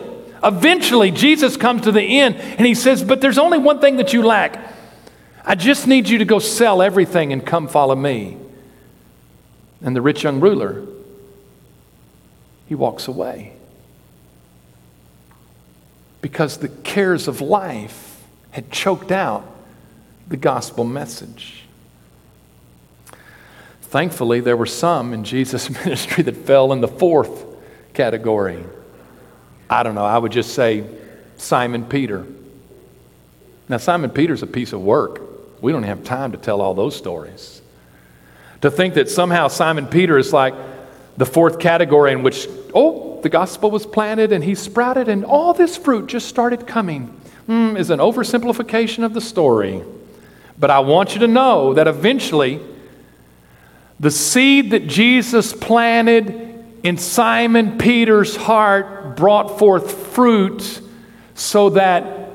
eventually, 0.44 1.10
Jesus 1.10 1.56
comes 1.56 1.82
to 1.82 1.92
the 1.92 2.02
end 2.02 2.36
and 2.36 2.66
he 2.66 2.74
says, 2.74 3.02
But 3.02 3.20
there's 3.20 3.38
only 3.38 3.58
one 3.58 3.80
thing 3.80 3.96
that 3.96 4.12
you 4.12 4.22
lack. 4.22 4.74
I 5.44 5.54
just 5.54 5.86
need 5.86 6.08
you 6.08 6.18
to 6.18 6.24
go 6.24 6.38
sell 6.38 6.82
everything 6.82 7.32
and 7.32 7.46
come 7.46 7.68
follow 7.68 7.94
me. 7.94 8.36
And 9.80 9.94
the 9.94 10.02
rich 10.02 10.24
young 10.24 10.40
ruler, 10.40 10.84
he 12.66 12.74
walks 12.74 13.08
away. 13.08 13.55
Because 16.26 16.56
the 16.56 16.68
cares 16.68 17.28
of 17.28 17.40
life 17.40 18.20
had 18.50 18.72
choked 18.72 19.12
out 19.12 19.46
the 20.26 20.36
gospel 20.36 20.82
message. 20.82 21.62
Thankfully, 23.82 24.40
there 24.40 24.56
were 24.56 24.66
some 24.66 25.12
in 25.12 25.22
Jesus' 25.22 25.70
ministry 25.84 26.24
that 26.24 26.36
fell 26.38 26.72
in 26.72 26.80
the 26.80 26.88
fourth 26.88 27.44
category. 27.94 28.64
I 29.70 29.84
don't 29.84 29.94
know, 29.94 30.04
I 30.04 30.18
would 30.18 30.32
just 30.32 30.52
say 30.52 30.84
Simon 31.36 31.84
Peter. 31.84 32.26
Now, 33.68 33.76
Simon 33.76 34.10
Peter's 34.10 34.42
a 34.42 34.48
piece 34.48 34.72
of 34.72 34.82
work. 34.82 35.22
We 35.62 35.70
don't 35.70 35.84
have 35.84 36.02
time 36.02 36.32
to 36.32 36.38
tell 36.38 36.60
all 36.60 36.74
those 36.74 36.96
stories. 36.96 37.62
To 38.62 38.70
think 38.72 38.94
that 38.94 39.08
somehow 39.08 39.46
Simon 39.46 39.86
Peter 39.86 40.18
is 40.18 40.32
like 40.32 40.54
the 41.16 41.24
fourth 41.24 41.60
category 41.60 42.10
in 42.10 42.24
which, 42.24 42.48
oh, 42.74 43.05
the 43.22 43.28
gospel 43.28 43.70
was 43.70 43.86
planted 43.86 44.32
and 44.32 44.44
he 44.44 44.54
sprouted 44.54 45.08
and 45.08 45.24
all 45.24 45.54
this 45.54 45.76
fruit 45.76 46.06
just 46.06 46.28
started 46.28 46.66
coming 46.66 47.18
mm, 47.48 47.78
is 47.78 47.90
an 47.90 47.98
oversimplification 47.98 49.04
of 49.04 49.14
the 49.14 49.20
story. 49.20 49.82
But 50.58 50.70
I 50.70 50.80
want 50.80 51.14
you 51.14 51.20
to 51.20 51.26
know 51.26 51.74
that 51.74 51.86
eventually, 51.86 52.60
the 54.00 54.10
seed 54.10 54.70
that 54.70 54.86
Jesus 54.86 55.52
planted 55.52 56.64
in 56.82 56.96
Simon 56.96 57.78
Peter's 57.78 58.36
heart 58.36 59.16
brought 59.16 59.58
forth 59.58 59.92
fruit 60.12 60.80
so 61.34 61.70
that 61.70 62.30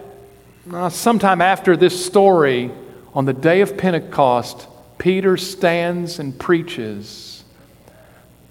uh, 0.71 0.89
sometime 0.89 1.41
after 1.41 1.75
this 1.75 2.05
story, 2.05 2.71
on 3.13 3.25
the 3.25 3.33
day 3.33 3.61
of 3.61 3.77
Pentecost, 3.77 4.67
Peter 4.97 5.35
stands 5.35 6.19
and 6.19 6.37
preaches. 6.37 7.43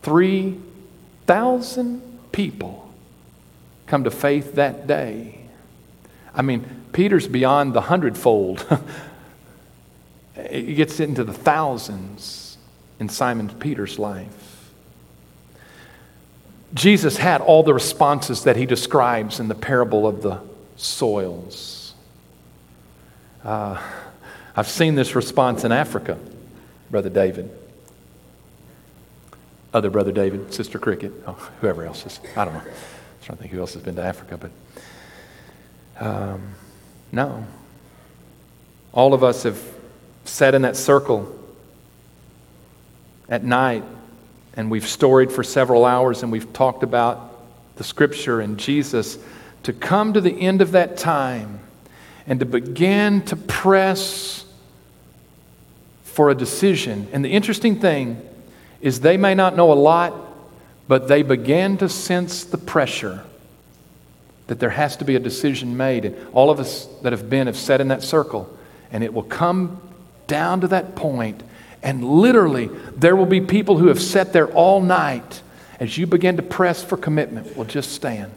3,000 0.02 2.09
people 2.32 2.92
come 3.86 4.04
to 4.04 4.10
faith 4.10 4.54
that 4.54 4.86
day. 4.86 5.40
I 6.34 6.42
mean, 6.42 6.64
Peter's 6.92 7.26
beyond 7.26 7.72
the 7.74 7.80
hundredfold. 7.80 8.64
it 10.36 10.74
gets 10.76 11.00
into 11.00 11.24
the 11.24 11.32
thousands 11.32 12.56
in 12.98 13.08
Simon 13.08 13.48
Peter's 13.48 13.98
life. 13.98 14.70
Jesus 16.72 17.16
had 17.16 17.40
all 17.40 17.62
the 17.62 17.74
responses 17.74 18.44
that 18.44 18.56
he 18.56 18.64
describes 18.64 19.40
in 19.40 19.48
the 19.48 19.54
parable 19.54 20.06
of 20.06 20.22
the 20.22 20.40
soils. 20.76 21.94
Uh, 23.44 23.82
I've 24.54 24.68
seen 24.68 24.94
this 24.94 25.16
response 25.16 25.64
in 25.64 25.72
Africa, 25.72 26.18
Brother 26.90 27.10
David. 27.10 27.50
Other 29.72 29.90
Brother 29.90 30.12
David, 30.12 30.52
Sister 30.52 30.78
Cricket, 30.78 31.12
oh, 31.26 31.50
whoever 31.60 31.84
else 31.84 32.04
is. 32.04 32.20
I 32.36 32.44
don't 32.44 32.54
know. 32.54 32.60
I'm 32.60 32.66
trying 33.22 33.36
to 33.36 33.42
think 33.42 33.52
who 33.52 33.60
else 33.60 33.74
has 33.74 33.82
been 33.82 33.96
to 33.96 34.02
Africa, 34.02 34.36
but 34.36 36.04
um, 36.04 36.54
no. 37.12 37.46
All 38.92 39.14
of 39.14 39.22
us 39.22 39.44
have 39.44 39.62
sat 40.24 40.54
in 40.54 40.62
that 40.62 40.76
circle 40.76 41.36
at 43.28 43.44
night 43.44 43.84
and 44.54 44.70
we've 44.70 44.86
storied 44.86 45.30
for 45.30 45.44
several 45.44 45.84
hours 45.84 46.22
and 46.22 46.32
we've 46.32 46.52
talked 46.52 46.82
about 46.82 47.28
the 47.76 47.84
scripture 47.84 48.40
and 48.40 48.58
Jesus 48.58 49.18
to 49.62 49.72
come 49.72 50.12
to 50.14 50.20
the 50.20 50.32
end 50.32 50.62
of 50.62 50.72
that 50.72 50.96
time 50.96 51.60
and 52.26 52.40
to 52.40 52.46
begin 52.46 53.22
to 53.26 53.36
press 53.36 54.44
for 56.02 56.30
a 56.30 56.34
decision. 56.34 57.08
And 57.12 57.24
the 57.24 57.30
interesting 57.30 57.78
thing 57.80 58.20
is 58.80 59.00
they 59.00 59.16
may 59.16 59.34
not 59.34 59.56
know 59.56 59.72
a 59.72 59.74
lot, 59.74 60.14
but 60.88 61.08
they 61.08 61.22
began 61.22 61.76
to 61.78 61.88
sense 61.88 62.44
the 62.44 62.58
pressure 62.58 63.24
that 64.46 64.58
there 64.58 64.70
has 64.70 64.96
to 64.96 65.04
be 65.04 65.14
a 65.14 65.20
decision 65.20 65.76
made. 65.76 66.04
And 66.04 66.16
all 66.32 66.50
of 66.50 66.58
us 66.58 66.86
that 67.02 67.12
have 67.12 67.30
been 67.30 67.46
have 67.46 67.56
sat 67.56 67.80
in 67.80 67.88
that 67.88 68.02
circle, 68.02 68.56
and 68.90 69.04
it 69.04 69.14
will 69.14 69.22
come 69.22 69.80
down 70.26 70.62
to 70.62 70.68
that 70.68 70.96
point, 70.96 71.42
and 71.82 72.04
literally 72.04 72.68
there 72.96 73.16
will 73.16 73.26
be 73.26 73.40
people 73.40 73.78
who 73.78 73.88
have 73.88 74.00
sat 74.00 74.32
there 74.32 74.48
all 74.48 74.80
night. 74.80 75.42
As 75.78 75.96
you 75.96 76.06
begin 76.06 76.36
to 76.36 76.42
press 76.42 76.84
for 76.84 76.98
commitment, 76.98 77.56
will 77.56 77.64
just 77.64 77.92
stand 77.92 78.32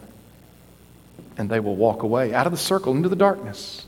and 1.38 1.50
they 1.50 1.60
will 1.60 1.76
walk 1.76 2.04
away 2.04 2.34
out 2.34 2.46
of 2.46 2.52
the 2.52 2.58
circle 2.58 2.96
into 2.96 3.10
the 3.10 3.16
darkness. 3.16 3.86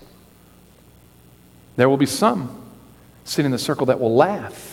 There 1.76 1.90
will 1.90 1.98
be 1.98 2.06
some 2.06 2.64
sitting 3.24 3.48
in 3.48 3.52
the 3.52 3.60
circle 3.60 3.88
that 3.88 4.00
will 4.00 4.16
laugh. 4.16 4.72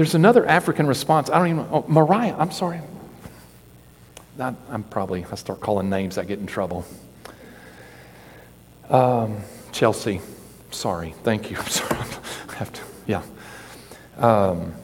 There's 0.00 0.14
another 0.14 0.46
African 0.46 0.86
response. 0.86 1.28
I 1.28 1.36
don't 1.36 1.48
even 1.48 1.66
Oh, 1.70 1.84
Mariah, 1.86 2.34
I'm 2.38 2.52
sorry. 2.52 2.80
I, 4.38 4.54
am 4.70 4.82
probably, 4.84 5.26
I 5.30 5.34
start 5.34 5.60
calling 5.60 5.90
names, 5.90 6.16
I 6.16 6.24
get 6.24 6.38
in 6.38 6.46
trouble. 6.46 6.86
Um, 8.88 9.42
Chelsea, 9.72 10.22
sorry. 10.70 11.14
Thank 11.22 11.50
you. 11.50 11.58
I'm 11.60 11.66
sorry. 11.66 12.00
I 12.48 12.54
have 12.54 12.72
to, 12.72 12.80
yeah. 13.06 13.22
Um, 14.16 14.74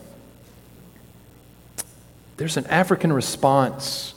there's 2.37 2.59
an 2.59 2.67
African 2.67 3.11
response 3.11 4.13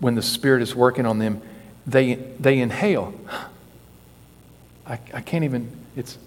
when 0.00 0.16
the 0.16 0.22
Spirit 0.22 0.60
is 0.60 0.74
working 0.74 1.06
on 1.06 1.18
them. 1.18 1.40
They, 1.86 2.16
they 2.16 2.58
inhale. 2.58 3.14
I, 4.86 4.98
I 5.14 5.22
can't 5.22 5.44
even, 5.44 5.74
it's, 5.96 6.18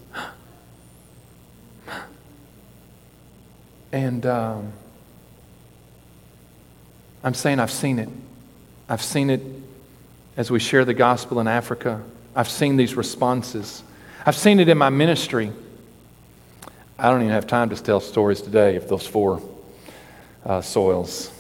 and 3.96 4.26
um, 4.26 4.74
I'm 7.24 7.34
saying 7.34 7.62
I've 7.62 7.72
seen 7.72 7.98
it. 7.98 8.10
I've 8.90 9.02
seen 9.02 9.30
it 9.30 9.42
as 10.36 10.52
we 10.52 10.60
share 10.60 10.84
the 10.84 10.94
gospel 10.94 11.40
in 11.40 11.48
Africa. 11.48 12.04
I've 12.36 12.50
seen 12.50 12.76
these 12.76 12.96
responses. 12.96 13.84
I've 14.26 14.36
seen 14.36 14.60
it 14.60 14.68
in 14.68 14.78
my 14.78 14.90
ministry. 14.90 15.50
I 17.00 17.10
don't 17.10 17.22
even 17.22 17.32
have 17.32 17.48
time 17.48 17.70
to 17.70 17.82
tell 17.82 18.02
stories 18.02 18.42
today 18.42 18.76
of 18.76 18.90
those 18.90 19.08
four 19.08 19.42
uh, 20.46 20.60
soils. 20.60 21.32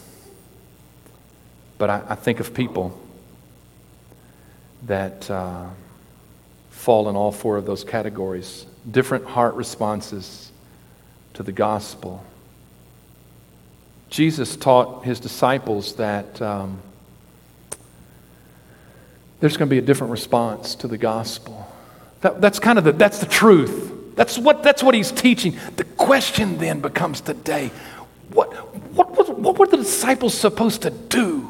But 1.78 1.90
I, 1.90 2.04
I, 2.08 2.16
think 2.16 2.40
of 2.40 2.54
people 2.54 2.98
that 4.84 5.30
uh, 5.30 5.66
fall 6.70 7.10
in 7.10 7.18
all 7.18 7.34
four 7.34 7.58
of 7.58 7.66
those 7.66 7.84
categories 7.84 8.66
different 8.90 9.26
heart 9.26 9.56
responses 9.56 10.54
to 11.34 11.44
the 11.44 11.52
gospel. 11.52 12.24
Jesus 14.10 14.56
taught 14.56 15.04
his 15.04 15.20
disciples 15.20 15.96
that. 15.96 16.42
Um, 16.42 16.80
there's 19.40 19.58
going 19.58 19.70
to 19.70 19.74
be 19.74 19.78
a 19.78 19.82
different 19.82 20.12
response 20.12 20.76
to 20.76 20.88
the 20.88 20.98
gospel. 20.98 21.72
That, 22.22 22.42
that's 22.42 22.58
kind 22.60 22.80
of 22.80 22.84
the, 22.84 22.94
that's 22.94 23.20
the 23.20 23.26
truth. 23.26 24.16
That's 24.16 24.38
what, 24.38 24.64
that's 24.64 24.82
what 24.82 24.96
he's 24.96 25.12
teaching. 25.12 25.58
The 25.76 25.84
question 25.84 26.58
then 26.58 26.80
becomes 26.80 27.22
today 27.22 27.72
what, 28.32 28.52
what, 28.94 29.12
what, 29.12 29.38
what 29.38 29.60
were 29.60 29.68
the 29.68 29.78
disciples 29.78 30.34
supposed 30.34 30.82
to 30.82 30.90
do? 30.90 31.48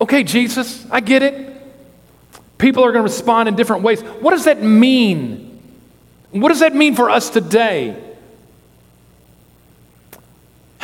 Okay, 0.00 0.22
Jesus, 0.22 0.86
I 0.90 1.00
get 1.00 1.22
it. 1.22 1.54
People 2.58 2.84
are 2.84 2.92
going 2.92 3.04
to 3.04 3.10
respond 3.10 3.48
in 3.48 3.56
different 3.56 3.82
ways. 3.82 4.02
What 4.02 4.30
does 4.30 4.44
that 4.44 4.62
mean? 4.62 5.60
What 6.30 6.48
does 6.48 6.60
that 6.60 6.74
mean 6.74 6.94
for 6.94 7.10
us 7.10 7.30
today? 7.30 8.00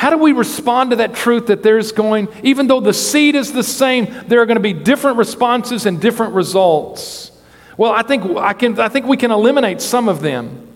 How 0.03 0.09
do 0.09 0.17
we 0.17 0.33
respond 0.33 0.89
to 0.89 0.97
that 0.97 1.15
truth 1.15 1.47
that 1.47 1.63
there's 1.63 1.93
going, 1.93 2.27
even 2.43 2.67
though 2.67 2.81
the 2.81 2.93
seed 2.93 3.35
is 3.35 3.53
the 3.53 3.63
same, 3.63 4.13
there 4.27 4.41
are 4.41 4.45
going 4.45 4.57
to 4.57 4.61
be 4.61 4.73
different 4.73 5.17
responses 5.17 5.85
and 5.85 6.01
different 6.01 6.33
results? 6.33 7.31
Well, 7.77 7.93
I 7.93 8.03
think, 8.03 8.25
I, 8.35 8.51
can, 8.51 8.77
I 8.81 8.89
think 8.89 9.05
we 9.05 9.15
can 9.15 9.31
eliminate 9.31 9.79
some 9.79 10.09
of 10.09 10.19
them. 10.19 10.67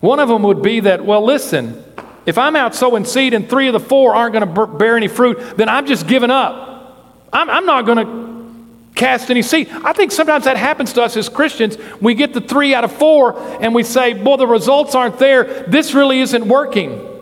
One 0.00 0.18
of 0.18 0.28
them 0.28 0.42
would 0.42 0.62
be 0.62 0.80
that, 0.80 1.04
well, 1.04 1.24
listen, 1.24 1.84
if 2.26 2.38
I'm 2.38 2.56
out 2.56 2.74
sowing 2.74 3.04
seed 3.04 3.34
and 3.34 3.48
three 3.48 3.68
of 3.68 3.72
the 3.72 3.78
four 3.78 4.16
aren't 4.16 4.32
going 4.32 4.52
to 4.52 4.66
bear 4.66 4.96
any 4.96 5.06
fruit, 5.06 5.56
then 5.56 5.68
I'm 5.68 5.86
just 5.86 6.08
giving 6.08 6.30
up. 6.30 7.22
I'm, 7.32 7.48
I'm 7.48 7.66
not 7.66 7.86
going 7.86 7.98
to 8.04 8.94
cast 8.96 9.30
any 9.30 9.42
seed. 9.42 9.68
I 9.70 9.92
think 9.92 10.10
sometimes 10.10 10.46
that 10.46 10.56
happens 10.56 10.92
to 10.94 11.04
us 11.04 11.16
as 11.16 11.28
Christians. 11.28 11.78
We 12.00 12.14
get 12.14 12.34
the 12.34 12.40
three 12.40 12.74
out 12.74 12.82
of 12.82 12.90
four 12.90 13.38
and 13.60 13.72
we 13.72 13.84
say, 13.84 14.20
well, 14.20 14.38
the 14.38 14.46
results 14.48 14.96
aren't 14.96 15.20
there. 15.20 15.62
This 15.68 15.94
really 15.94 16.18
isn't 16.18 16.48
working. 16.48 17.12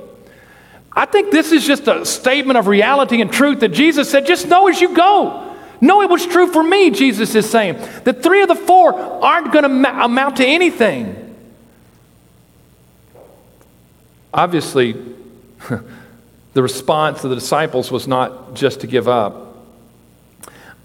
I 0.95 1.07
think 1.07 1.31
this 1.31 1.53
is 1.53 1.67
just 1.67 1.89
a 1.89 2.05
statement 2.05 2.59
of 2.59 2.67
reality 2.67 3.21
and 3.21 3.33
truth 3.33 3.61
that 3.61 3.71
Jesus 3.71 4.11
said, 4.11 4.27
just 4.27 4.47
know 4.47 4.69
as 4.69 4.81
you 4.81 4.95
go. 4.95 5.57
Know 5.81 6.03
it 6.03 6.11
was 6.11 6.27
true 6.27 6.53
for 6.53 6.63
me, 6.63 6.91
Jesus 6.91 7.35
is 7.35 7.49
saying. 7.49 7.77
That 8.05 8.23
three 8.23 8.43
of 8.43 8.49
the 8.49 8.55
four 8.55 8.95
aren't 8.95 9.53
going 9.53 9.65
to 9.65 10.05
amount 10.05 10.37
to 10.37 10.47
anything. 10.47 11.19
Obviously, 14.33 14.95
the 16.53 16.63
response 16.63 17.25
of 17.25 17.31
the 17.31 17.37
disciples 17.37 17.91
was 17.91 18.07
not 18.07 18.55
just 18.55 18.81
to 18.81 18.87
give 18.87 19.09
up. 19.09 19.57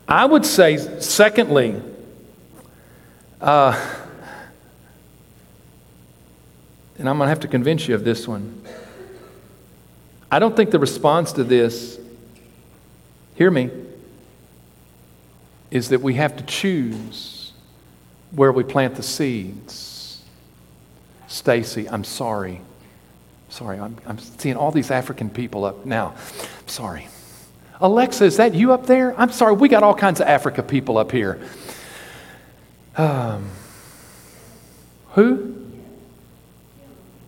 I 0.08 0.26
would 0.26 0.46
say, 0.46 0.78
secondly, 1.02 1.82
uh, 3.41 3.74
and 6.98 7.08
I'm 7.08 7.17
going 7.17 7.28
to 7.28 7.30
have 7.30 7.41
to 7.41 7.48
convince 7.48 7.88
you 7.88 7.93
of 7.93 8.04
this 8.04 8.28
one. 8.28 8.63
I 10.32 10.40
don't 10.40 10.56
think 10.56 10.72
the 10.72 10.80
response 10.80 11.34
to 11.34 11.44
this, 11.44 12.00
hear 13.36 13.50
me, 13.50 13.70
is 15.72 15.90
that 15.90 16.02
we 16.02 16.16
have 16.16 16.36
to 16.38 16.44
choose 16.44 17.54
where 18.32 18.52
we 18.52 18.63
plant 18.63 18.96
the 18.96 19.04
seeds. 19.04 20.24
Stacy, 21.28 21.90
I'm 21.90 22.04
sorry. 22.04 22.62
Sorry, 23.50 23.80
I'm, 23.80 23.98
I'm 24.06 24.20
seeing 24.20 24.56
all 24.56 24.72
these 24.72 24.92
African 24.92 25.30
people 25.30 25.66
up 25.66 25.86
now. 25.86 26.16
Sorry. 26.66 27.08
Alexa, 27.80 28.26
is 28.26 28.38
that 28.38 28.54
you 28.54 28.74
up 28.74 28.86
there? 28.86 29.18
I'm 29.20 29.32
sorry, 29.32 29.54
we 29.54 29.70
got 29.70 29.84
all 29.84 29.96
kinds 29.96 30.20
of 30.20 30.28
Africa 30.28 30.63
people 30.63 30.98
up 30.98 31.12
here. 31.12 31.40
Um, 32.98 33.50
who? 35.12 35.57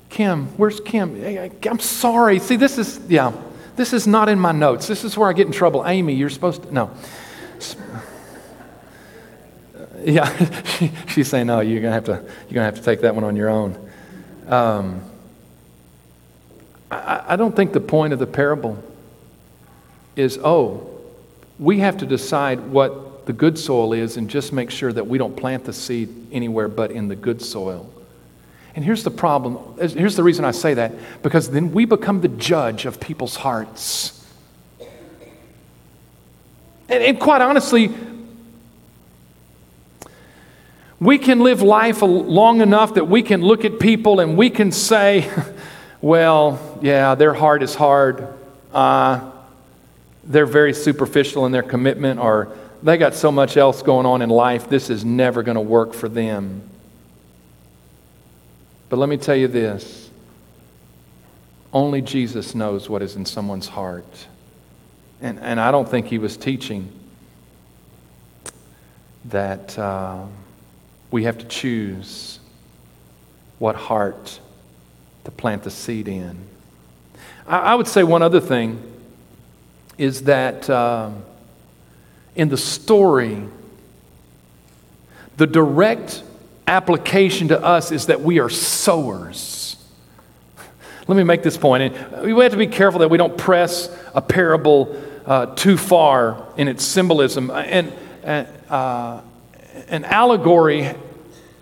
Kim, 0.10 0.48
where's 0.58 0.80
Kim? 0.80 1.24
I'm 1.70 1.80
sorry. 1.80 2.40
See, 2.40 2.56
this 2.56 2.78
is, 2.78 3.00
yeah, 3.08 3.32
this 3.76 3.94
is 3.94 4.08
not 4.08 4.28
in 4.28 4.40
my 4.40 4.52
notes. 4.52 4.88
This 4.88 5.04
is 5.04 5.18
where 5.18 5.30
I 5.30 5.34
get 5.34 5.48
in 5.48 5.54
trouble. 5.54 5.86
Amy, 5.86 6.14
you're 6.14 6.30
supposed 6.30 6.64
to, 6.64 6.74
no. 6.74 6.92
Yeah, 10.04 10.64
she, 10.64 10.92
she's 11.08 11.28
saying, 11.28 11.48
no, 11.48 11.60
you're 11.60 11.82
going 11.82 11.92
to 11.92 11.94
have 11.94 12.06
to, 12.06 12.32
you're 12.50 12.62
to 12.62 12.64
have 12.64 12.76
to 12.76 12.82
take 12.82 13.02
that 13.02 13.16
one 13.16 13.24
on 13.24 13.36
your 13.36 13.50
own. 13.50 13.92
Um, 14.48 15.02
I, 16.90 17.24
I 17.30 17.36
don't 17.36 17.56
think 17.56 17.74
the 17.74 17.80
point 17.80 18.14
of 18.14 18.20
the 18.20 18.26
parable 18.26 18.82
is, 20.16 20.40
oh, 20.44 20.90
we 21.60 21.80
have 21.80 21.98
to 21.98 22.06
decide 22.06 22.60
what 22.60 23.26
the 23.26 23.34
good 23.34 23.60
soil 23.60 23.94
is 23.94 24.18
and 24.18 24.30
just 24.30 24.54
make 24.54 24.72
sure 24.72 24.92
that 24.92 25.06
we 25.06 25.18
don't 25.18 25.36
plant 25.36 25.66
the 25.66 25.74
seed 25.74 26.10
anywhere 26.32 26.68
but 26.68 26.92
in 26.92 27.08
the 27.08 27.16
good 27.16 27.42
soil. 27.42 27.92
And 28.80 28.86
here's 28.86 29.04
the 29.04 29.12
problem. 29.12 29.78
Here's 29.78 30.16
the 30.16 30.24
reason 30.24 30.46
I 30.46 30.52
say 30.52 30.76
that 30.76 30.94
because 31.22 31.50
then 31.50 31.74
we 31.74 31.84
become 31.84 32.22
the 32.22 32.30
judge 32.30 32.86
of 32.86 32.98
people's 32.98 33.36
hearts. 33.36 34.26
And, 36.88 37.04
and 37.04 37.20
quite 37.20 37.42
honestly, 37.42 37.94
we 40.98 41.18
can 41.18 41.42
live 41.42 41.62
life 41.62 42.02
long 42.02 42.62
enough 42.62 42.94
that 42.94 43.04
we 43.10 43.22
can 43.22 43.42
look 43.42 43.66
at 43.66 43.82
people 43.82 44.22
and 44.22 44.38
we 44.38 44.50
can 44.50 44.72
say, 44.72 45.30
well, 46.02 46.80
yeah, 46.82 47.16
their 47.16 47.34
heart 47.34 47.64
is 47.64 47.76
hard. 47.76 48.34
Uh, 48.74 49.30
they're 50.24 50.46
very 50.46 50.74
superficial 50.74 51.46
in 51.46 51.52
their 51.52 51.64
commitment, 51.64 52.22
or 52.22 52.56
they 52.82 52.96
got 52.96 53.14
so 53.14 53.30
much 53.30 53.58
else 53.58 53.82
going 53.82 54.06
on 54.06 54.22
in 54.22 54.30
life, 54.30 54.70
this 54.70 54.90
is 54.90 55.04
never 55.04 55.44
going 55.44 55.56
to 55.56 55.62
work 55.62 55.94
for 55.94 56.08
them. 56.08 56.69
But 58.90 58.98
let 58.98 59.08
me 59.08 59.18
tell 59.18 59.36
you 59.36 59.48
this 59.48 60.10
only 61.72 62.02
Jesus 62.02 62.56
knows 62.56 62.90
what 62.90 63.02
is 63.02 63.16
in 63.16 63.26
someone's 63.26 63.68
heart. 63.68 64.28
And, 65.22 65.40
and 65.40 65.60
I 65.60 65.72
don't 65.72 65.88
think 65.88 66.08
he 66.08 66.18
was 66.18 66.36
teaching 66.36 66.92
that 69.26 69.78
uh, 69.78 70.26
we 71.12 71.26
have 71.26 71.38
to 71.38 71.46
choose 71.46 72.40
what 73.60 73.76
heart 73.76 74.40
to 75.26 75.32
plant 75.32 75.64
the 75.64 75.70
seed 75.70 76.08
in. 76.08 76.40
I, 77.46 77.60
I 77.60 77.76
would 77.76 77.88
say 77.88 78.04
one 78.04 78.24
other 78.24 78.40
thing 78.40 78.82
is 79.98 80.24
that 80.24 80.68
uh, 80.70 81.12
in 82.36 82.50
the 82.50 82.58
story, 82.58 83.44
the 85.38 85.46
direct 85.46 86.24
application 86.70 87.50
to 87.50 87.62
us 87.62 87.92
is 87.92 88.06
that 88.06 88.22
we 88.22 88.40
are 88.40 88.50
sowers. 88.50 89.76
Let 91.08 91.18
me 91.18 91.24
make 91.24 91.42
this 91.42 91.58
point. 91.58 91.94
We 92.24 92.32
have 92.44 92.52
to 92.52 92.58
be 92.58 92.68
careful 92.68 93.00
that 93.00 93.10
we 93.10 93.18
don't 93.18 93.38
press 93.38 93.90
a 94.14 94.22
parable 94.22 94.96
uh, 95.26 95.48
too 95.48 95.78
far 95.78 96.48
in 96.56 96.68
its 96.68 96.86
symbolism. 96.86 97.50
And, 97.50 97.92
uh, 98.24 99.22
an 99.88 100.06
allegory 100.06 100.94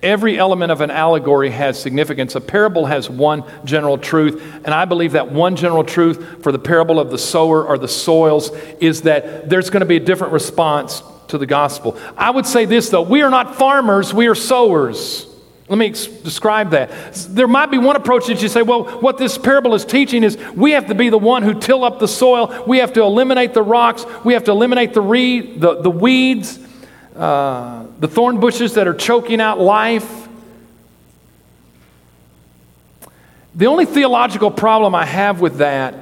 Every 0.04 0.38
element 0.38 0.72
of 0.72 0.82
an 0.82 0.92
allegory 0.92 1.50
has 1.50 1.82
significance. 1.82 2.36
A 2.36 2.42
parable 2.42 2.86
has 2.86 3.10
one 3.10 3.44
general 3.66 3.98
truth, 3.98 4.42
and 4.64 4.68
I 4.68 4.86
believe 4.86 5.14
that 5.14 5.32
one 5.32 5.56
general 5.56 5.84
truth 5.84 6.44
for 6.44 6.52
the 6.52 6.60
parable 6.60 7.00
of 7.00 7.10
the 7.10 7.18
sower 7.18 7.66
or 7.66 7.80
the 7.80 7.88
soils 7.88 8.52
is 8.80 9.02
that 9.04 9.50
there's 9.50 9.72
going 9.72 9.80
to 9.80 9.88
be 9.88 9.98
a 9.98 10.00
different 10.00 10.34
response 10.34 11.02
to 11.30 11.38
the 11.38 11.46
gospel. 11.46 11.98
I 12.18 12.32
would 12.32 12.46
say 12.46 12.66
this 12.66 12.90
though 12.90 13.02
we 13.02 13.22
are 13.22 13.30
not 13.30 13.56
farmers, 13.56 14.14
we 14.14 14.28
are 14.28 14.36
sowers. 14.36 15.26
Let 15.70 15.78
me 15.78 15.88
ex- 15.88 16.08
describe 16.08 16.70
that. 16.72 16.90
There 17.30 17.48
might 17.48 17.70
be 17.70 17.78
one 17.78 17.98
approach 17.98 18.28
that 18.28 18.42
you 18.42 18.48
say, 18.48 18.62
well, 18.62 18.86
what 19.02 19.18
this 19.18 19.38
parable 19.38 19.76
is 19.76 19.84
teaching 19.84 20.24
is 20.24 20.38
we 20.56 20.72
have 20.72 20.88
to 20.88 20.96
be 20.96 21.10
the 21.10 21.18
one 21.18 21.44
who 21.44 21.54
till 21.54 21.84
up 21.84 22.00
the 22.00 22.08
soil, 22.08 22.64
we 22.66 22.78
have 22.78 22.94
to 22.94 23.02
eliminate 23.02 23.54
the 23.54 23.62
rocks, 23.62 24.06
we 24.24 24.34
have 24.34 24.46
to 24.46 24.52
eliminate 24.52 24.94
the, 24.94 25.02
reed, 25.02 25.60
the, 25.60 25.82
the 25.82 25.90
weeds 25.90 26.60
uh, 27.18 27.84
the 28.00 28.08
thorn 28.08 28.40
bushes 28.40 28.76
that 28.76 28.88
are 28.88 28.94
choking 28.94 29.42
out 29.42 29.60
life. 29.60 30.28
The 33.56 33.66
only 33.66 33.86
theological 33.86 34.52
problem 34.52 34.94
I 34.94 35.06
have 35.06 35.42
with 35.42 35.58
that 35.58 35.96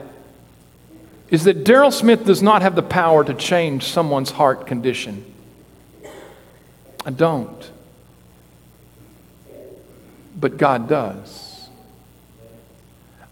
is 1.30 1.46
that 1.46 1.64
Daryl 1.64 1.92
Smith 1.92 2.26
does 2.26 2.42
not 2.42 2.62
have 2.62 2.76
the 2.76 2.84
power 2.84 3.24
to 3.24 3.34
change 3.34 3.84
someone's 3.84 4.32
heart 4.32 4.68
condition. 4.68 5.26
I 7.06 7.12
don't. 7.12 7.72
But 10.40 10.58
God 10.58 10.88
does. 10.88 11.68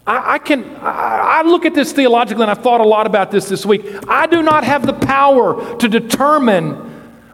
I, 0.06 0.34
I 0.34 0.38
can, 0.40 0.64
I, 0.78 1.40
I 1.40 1.42
look 1.44 1.66
at 1.66 1.74
this 1.74 1.92
theologically, 1.92 2.44
and 2.44 2.52
I've 2.52 2.64
thought 2.64 2.82
a 2.82 2.88
lot 2.88 3.06
about 3.06 3.32
this 3.32 3.48
this 3.48 3.66
week. 3.66 3.84
I 4.08 4.28
do 4.28 4.42
not 4.42 4.64
have 4.64 4.86
the 4.86 4.94
power 4.94 5.78
to 5.78 5.88
determine 5.88 6.72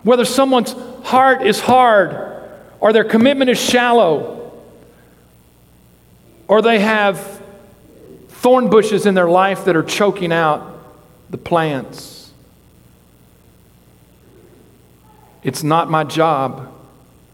whether 0.03 0.25
someone's 0.25 0.73
heart 1.03 1.41
is 1.45 1.59
hard, 1.59 2.49
or 2.79 2.93
their 2.93 3.03
commitment 3.03 3.49
is 3.49 3.59
shallow, 3.59 4.53
or 6.47 6.61
they 6.61 6.79
have 6.79 7.38
thorn 8.39 8.69
bushes 8.69 9.05
in 9.05 9.15
their 9.15 9.29
life 9.29 9.65
that 9.65 9.75
are 9.75 9.83
choking 9.83 10.31
out 10.31 10.79
the 11.29 11.37
plants. 11.37 12.31
It's 15.43 15.61
not 15.61 15.89
my 15.89 16.05
job. 16.05 16.73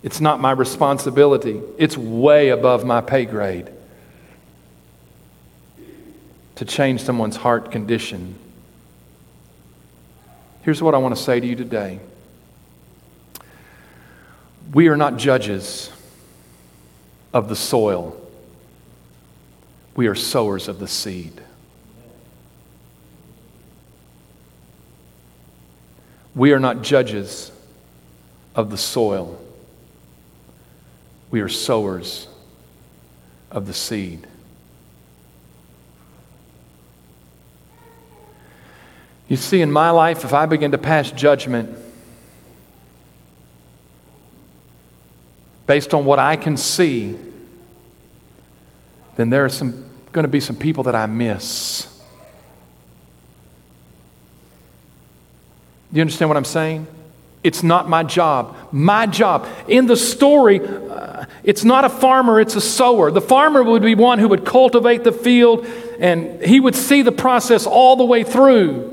It's 0.01 0.19
not 0.19 0.39
my 0.39 0.51
responsibility. 0.51 1.61
It's 1.77 1.95
way 1.95 2.49
above 2.49 2.85
my 2.85 3.01
pay 3.01 3.25
grade 3.25 3.69
to 6.55 6.65
change 6.65 7.03
someone's 7.03 7.35
heart 7.35 7.71
condition. 7.71 8.35
Here's 10.63 10.81
what 10.81 10.95
I 10.95 10.97
want 10.97 11.15
to 11.15 11.21
say 11.21 11.39
to 11.39 11.45
you 11.45 11.55
today. 11.55 11.99
We 14.73 14.87
are 14.87 14.97
not 14.97 15.17
judges 15.17 15.91
of 17.31 17.47
the 17.47 17.55
soil, 17.55 18.19
we 19.95 20.07
are 20.07 20.15
sowers 20.15 20.67
of 20.67 20.79
the 20.79 20.87
seed. 20.87 21.41
We 26.35 26.51
are 26.51 26.59
not 26.59 26.81
judges 26.81 27.51
of 28.55 28.69
the 28.69 28.77
soil. 28.77 29.39
We 31.31 31.39
are 31.39 31.49
sowers 31.49 32.27
of 33.49 33.67
the 33.67 33.73
seed. 33.73 34.27
You 39.29 39.37
see, 39.37 39.61
in 39.61 39.71
my 39.71 39.89
life, 39.89 40.23
if 40.23 40.33
I 40.33 40.45
begin 40.45 40.71
to 40.71 40.77
pass 40.77 41.09
judgment, 41.09 41.75
based 45.65 45.93
on 45.93 46.05
what 46.05 46.19
I 46.19 46.35
can 46.35 46.57
see, 46.57 47.17
then 49.15 49.29
there 49.29 49.45
are 49.45 49.49
some 49.49 49.85
going 50.11 50.23
to 50.23 50.29
be 50.29 50.39
some 50.39 50.55
people 50.55 50.83
that 50.83 50.95
I 50.95 51.05
miss. 51.07 51.87
Do 55.91 55.97
you 55.97 56.01
understand 56.01 56.29
what 56.29 56.37
I'm 56.37 56.45
saying? 56.45 56.87
It's 57.43 57.63
not 57.63 57.87
my 57.87 58.03
job. 58.03 58.55
My 58.71 59.05
job. 59.05 59.47
In 59.67 59.87
the 59.87 59.95
story, 59.95 60.59
uh, 60.65 61.25
it's 61.43 61.63
not 61.63 61.85
a 61.85 61.89
farmer, 61.89 62.39
it's 62.39 62.55
a 62.55 62.61
sower. 62.61 63.11
The 63.11 63.21
farmer 63.21 63.61
would 63.61 63.81
be 63.81 63.93
one 63.93 64.19
who 64.19 64.29
would 64.29 64.45
cultivate 64.45 65.03
the 65.03 65.11
field 65.11 65.65
and 65.99 66.41
he 66.41 66.59
would 66.59 66.75
see 66.75 67.01
the 67.01 67.11
process 67.11 67.65
all 67.65 67.97
the 67.97 68.05
way 68.05 68.23
through. 68.23 68.91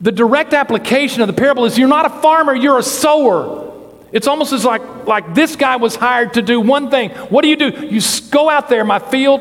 The 0.00 0.12
direct 0.12 0.52
application 0.52 1.22
of 1.22 1.28
the 1.28 1.34
parable 1.34 1.64
is 1.64 1.78
you're 1.78 1.88
not 1.88 2.06
a 2.06 2.20
farmer, 2.22 2.54
you're 2.54 2.78
a 2.78 2.82
sower. 2.82 3.71
It's 4.12 4.26
almost 4.26 4.52
as 4.52 4.64
like, 4.64 5.06
like 5.06 5.34
this 5.34 5.56
guy 5.56 5.76
was 5.76 5.96
hired 5.96 6.34
to 6.34 6.42
do 6.42 6.60
one 6.60 6.90
thing. 6.90 7.10
What 7.10 7.42
do 7.42 7.48
you 7.48 7.56
do? 7.56 7.86
You 7.86 8.00
go 8.30 8.50
out 8.50 8.68
there, 8.68 8.84
my 8.84 8.98
field, 8.98 9.40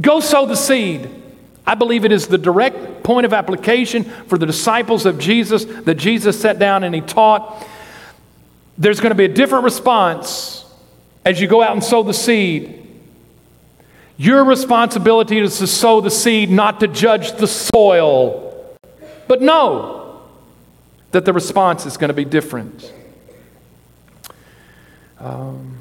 go 0.00 0.20
sow 0.20 0.44
the 0.46 0.56
seed. 0.56 1.10
I 1.66 1.74
believe 1.74 2.04
it 2.04 2.12
is 2.12 2.28
the 2.28 2.38
direct 2.38 3.02
point 3.02 3.26
of 3.26 3.32
application 3.32 4.04
for 4.04 4.38
the 4.38 4.46
disciples 4.46 5.06
of 5.06 5.18
Jesus 5.18 5.64
that 5.64 5.94
Jesus 5.94 6.40
sat 6.40 6.58
down 6.58 6.84
and 6.84 6.94
he 6.94 7.00
taught. 7.00 7.66
There's 8.78 9.00
going 9.00 9.10
to 9.10 9.16
be 9.16 9.24
a 9.24 9.28
different 9.28 9.64
response 9.64 10.64
as 11.24 11.40
you 11.40 11.48
go 11.48 11.62
out 11.62 11.72
and 11.72 11.82
sow 11.82 12.02
the 12.02 12.14
seed. 12.14 12.82
Your 14.18 14.44
responsibility 14.44 15.38
is 15.38 15.58
to 15.58 15.66
sow 15.66 16.00
the 16.00 16.10
seed, 16.10 16.50
not 16.50 16.80
to 16.80 16.88
judge 16.88 17.32
the 17.32 17.46
soil. 17.46 18.76
But 19.26 19.42
know 19.42 20.22
that 21.10 21.24
the 21.24 21.32
response 21.32 21.86
is 21.86 21.96
going 21.96 22.08
to 22.08 22.14
be 22.14 22.24
different. 22.24 22.92
Um, 25.18 25.78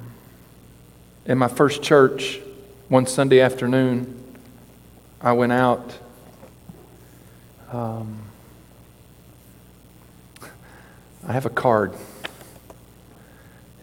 in 1.26 1.38
my 1.38 1.48
first 1.48 1.82
church, 1.82 2.40
one 2.88 3.06
Sunday 3.06 3.42
afternoon, 3.42 4.24
I 5.20 5.34
went 5.34 5.52
out. 5.52 5.94
Um, 7.72 8.20
I 11.28 11.34
have 11.34 11.46
a 11.46 11.50
card. 11.50 11.94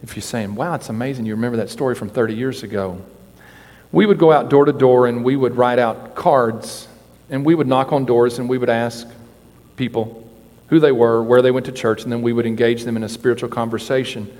If 0.01 0.15
you're 0.15 0.21
saying, 0.21 0.55
wow, 0.55 0.73
it's 0.75 0.89
amazing 0.89 1.25
you 1.25 1.35
remember 1.35 1.57
that 1.57 1.69
story 1.69 1.95
from 1.95 2.09
30 2.09 2.33
years 2.33 2.63
ago. 2.63 3.01
We 3.91 4.05
would 4.05 4.17
go 4.17 4.31
out 4.31 4.49
door 4.49 4.65
to 4.65 4.73
door 4.73 5.07
and 5.07 5.23
we 5.23 5.35
would 5.35 5.55
write 5.55 5.79
out 5.79 6.15
cards 6.15 6.87
and 7.29 7.45
we 7.45 7.53
would 7.53 7.67
knock 7.67 7.93
on 7.93 8.05
doors 8.05 8.39
and 8.39 8.49
we 8.49 8.57
would 8.57 8.69
ask 8.69 9.07
people 9.75 10.27
who 10.67 10.79
they 10.79 10.91
were, 10.91 11.21
where 11.21 11.41
they 11.41 11.51
went 11.51 11.67
to 11.67 11.71
church, 11.71 12.03
and 12.03 12.11
then 12.11 12.21
we 12.21 12.33
would 12.33 12.45
engage 12.45 12.83
them 12.83 12.97
in 12.97 13.03
a 13.03 13.09
spiritual 13.09 13.49
conversation. 13.49 14.35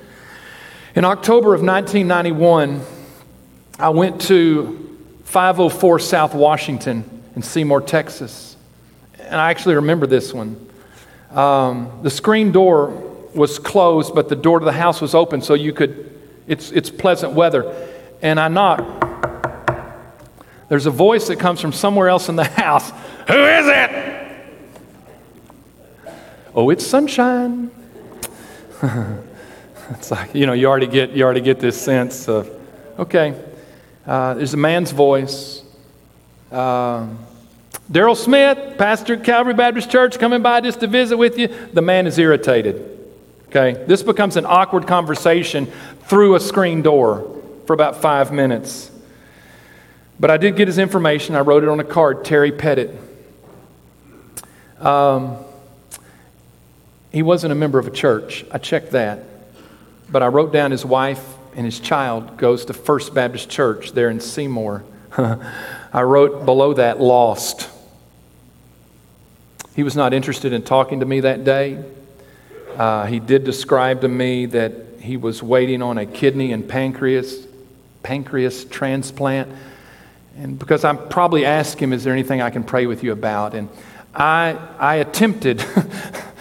In 0.95 1.05
October 1.05 1.55
of 1.55 1.63
1991, 1.63 2.79
I 3.79 3.89
went 3.89 4.21
to 4.21 4.95
504 5.23 5.97
South 5.97 6.35
Washington 6.35 7.23
in 7.35 7.41
Seymour, 7.41 7.81
Texas. 7.81 8.55
And 9.17 9.41
I 9.41 9.49
actually 9.49 9.73
remember 9.73 10.05
this 10.05 10.31
one. 10.31 10.69
Um, 11.31 12.01
the 12.03 12.11
screen 12.11 12.51
door 12.51 12.89
was 13.33 13.57
closed, 13.57 14.13
but 14.13 14.29
the 14.29 14.35
door 14.35 14.59
to 14.59 14.65
the 14.65 14.71
house 14.71 15.01
was 15.01 15.15
open, 15.15 15.41
so 15.41 15.55
you 15.55 15.73
could, 15.73 16.15
it's, 16.45 16.69
it's 16.69 16.91
pleasant 16.91 17.33
weather. 17.33 17.73
And 18.21 18.39
I 18.39 18.47
knocked. 18.47 19.03
There's 20.69 20.85
a 20.85 20.91
voice 20.91 21.27
that 21.29 21.39
comes 21.39 21.59
from 21.59 21.73
somewhere 21.73 22.07
else 22.07 22.29
in 22.29 22.35
the 22.35 22.43
house. 22.61 22.91
Who 23.27 23.43
is 23.43 23.65
it? 23.67 24.31
Oh, 26.53 26.69
it's 26.69 26.85
sunshine. 26.85 27.71
It's 29.97 30.11
like, 30.11 30.33
you 30.33 30.45
know, 30.45 30.53
you 30.53 30.67
already 30.67 30.87
get, 30.87 31.11
you 31.11 31.23
already 31.23 31.41
get 31.41 31.59
this 31.59 31.79
sense 31.79 32.27
of, 32.27 32.49
okay, 32.99 33.39
uh, 34.05 34.33
there's 34.33 34.53
a 34.53 34.57
man's 34.57 34.91
voice. 34.91 35.63
Uh, 36.51 37.07
Daryl 37.91 38.15
Smith, 38.15 38.77
pastor 38.77 39.15
at 39.15 39.23
Calvary 39.23 39.53
Baptist 39.53 39.89
Church, 39.89 40.17
coming 40.17 40.41
by 40.41 40.61
just 40.61 40.79
to 40.79 40.87
visit 40.87 41.17
with 41.17 41.37
you. 41.37 41.47
The 41.47 41.81
man 41.81 42.07
is 42.07 42.17
irritated. 42.17 42.89
Okay, 43.47 43.83
this 43.85 44.01
becomes 44.01 44.35
an 44.35 44.45
awkward 44.47 44.87
conversation 44.87 45.67
through 46.05 46.35
a 46.35 46.39
screen 46.39 46.81
door 46.81 47.39
for 47.67 47.73
about 47.73 48.01
five 48.01 48.31
minutes. 48.31 48.89
But 50.19 50.31
I 50.31 50.37
did 50.37 50.55
get 50.55 50.67
his 50.67 50.79
information. 50.79 51.35
I 51.35 51.41
wrote 51.41 51.63
it 51.63 51.69
on 51.69 51.79
a 51.79 51.83
card 51.83 52.25
Terry 52.25 52.51
Pettit. 52.51 52.97
Um, 54.79 55.37
he 57.11 57.21
wasn't 57.21 57.51
a 57.51 57.55
member 57.55 57.77
of 57.79 57.85
a 57.85 57.91
church. 57.91 58.43
I 58.51 58.57
checked 58.57 58.91
that. 58.91 59.23
But 60.13 60.21
I 60.21 60.27
wrote 60.27 60.53
down 60.53 60.69
his 60.69 60.85
wife 60.85 61.25
and 61.55 61.65
his 61.65 61.79
child 61.79 62.37
goes 62.37 62.65
to 62.65 62.73
First 62.73 63.15
Baptist 63.15 63.49
Church 63.49 63.93
there 63.93 64.11
in 64.11 64.19
Seymour. 64.19 64.83
I 65.17 66.03
wrote 66.03 66.45
below 66.45 66.73
that, 66.75 67.01
lost. 67.01 67.67
He 69.75 69.81
was 69.81 69.95
not 69.95 70.13
interested 70.13 70.53
in 70.53 70.61
talking 70.61 70.99
to 70.99 71.05
me 71.07 71.21
that 71.21 71.43
day. 71.43 71.83
Uh, 72.77 73.07
he 73.07 73.19
did 73.19 73.43
describe 73.43 74.01
to 74.01 74.07
me 74.07 74.45
that 74.45 74.73
he 74.99 75.17
was 75.17 75.41
waiting 75.41 75.81
on 75.81 75.97
a 75.97 76.05
kidney 76.05 76.51
and 76.51 76.69
pancreas, 76.69 77.47
pancreas 78.03 78.65
transplant. 78.65 79.51
And 80.37 80.59
because 80.59 80.83
I'm 80.83 81.09
probably 81.09 81.43
asked 81.43 81.79
him, 81.79 81.91
Is 81.91 82.03
there 82.03 82.13
anything 82.13 82.39
I 82.39 82.51
can 82.51 82.63
pray 82.63 82.85
with 82.85 83.03
you 83.03 83.13
about? 83.13 83.55
And 83.55 83.67
I, 84.13 84.59
I 84.77 84.95
attempted 84.97 85.65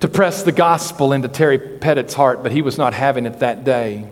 to 0.00 0.08
press 0.08 0.42
the 0.42 0.52
gospel 0.52 1.12
into 1.12 1.28
Terry 1.28 1.58
Pettit's 1.58 2.14
heart, 2.14 2.42
but 2.42 2.52
he 2.52 2.62
was 2.62 2.78
not 2.78 2.94
having 2.94 3.26
it 3.26 3.40
that 3.40 3.64
day. 3.64 4.08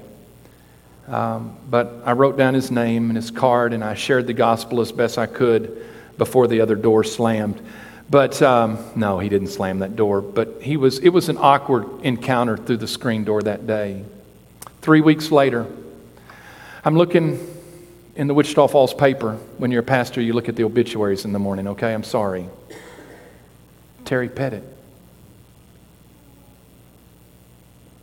Um, 1.06 1.56
but 1.70 2.02
I 2.04 2.12
wrote 2.12 2.36
down 2.36 2.54
his 2.54 2.70
name 2.70 3.10
and 3.10 3.16
his 3.16 3.30
card, 3.30 3.72
and 3.72 3.84
I 3.84 3.94
shared 3.94 4.26
the 4.26 4.32
gospel 4.32 4.80
as 4.80 4.90
best 4.90 5.18
I 5.18 5.26
could 5.26 5.84
before 6.18 6.48
the 6.48 6.60
other 6.60 6.74
door 6.74 7.04
slammed. 7.04 7.60
But 8.10 8.40
um, 8.42 8.78
no, 8.96 9.18
he 9.18 9.28
didn't 9.28 9.48
slam 9.48 9.80
that 9.80 9.94
door. 9.94 10.20
But 10.20 10.62
he 10.62 10.76
was, 10.76 10.98
it 10.98 11.10
was 11.10 11.28
an 11.28 11.38
awkward 11.38 12.02
encounter 12.02 12.56
through 12.56 12.78
the 12.78 12.88
screen 12.88 13.24
door 13.24 13.42
that 13.42 13.66
day. 13.66 14.04
Three 14.80 15.00
weeks 15.00 15.30
later, 15.30 15.66
I'm 16.84 16.96
looking 16.96 17.54
in 18.16 18.26
the 18.26 18.34
Wichita 18.34 18.68
Falls 18.68 18.94
paper. 18.94 19.34
When 19.58 19.70
you're 19.70 19.82
a 19.82 19.84
pastor, 19.84 20.20
you 20.20 20.32
look 20.32 20.48
at 20.48 20.56
the 20.56 20.64
obituaries 20.64 21.24
in 21.24 21.32
the 21.32 21.38
morning, 21.38 21.68
okay? 21.68 21.92
I'm 21.92 22.04
sorry. 22.04 22.48
Terry 24.04 24.28
Pettit. 24.28 24.75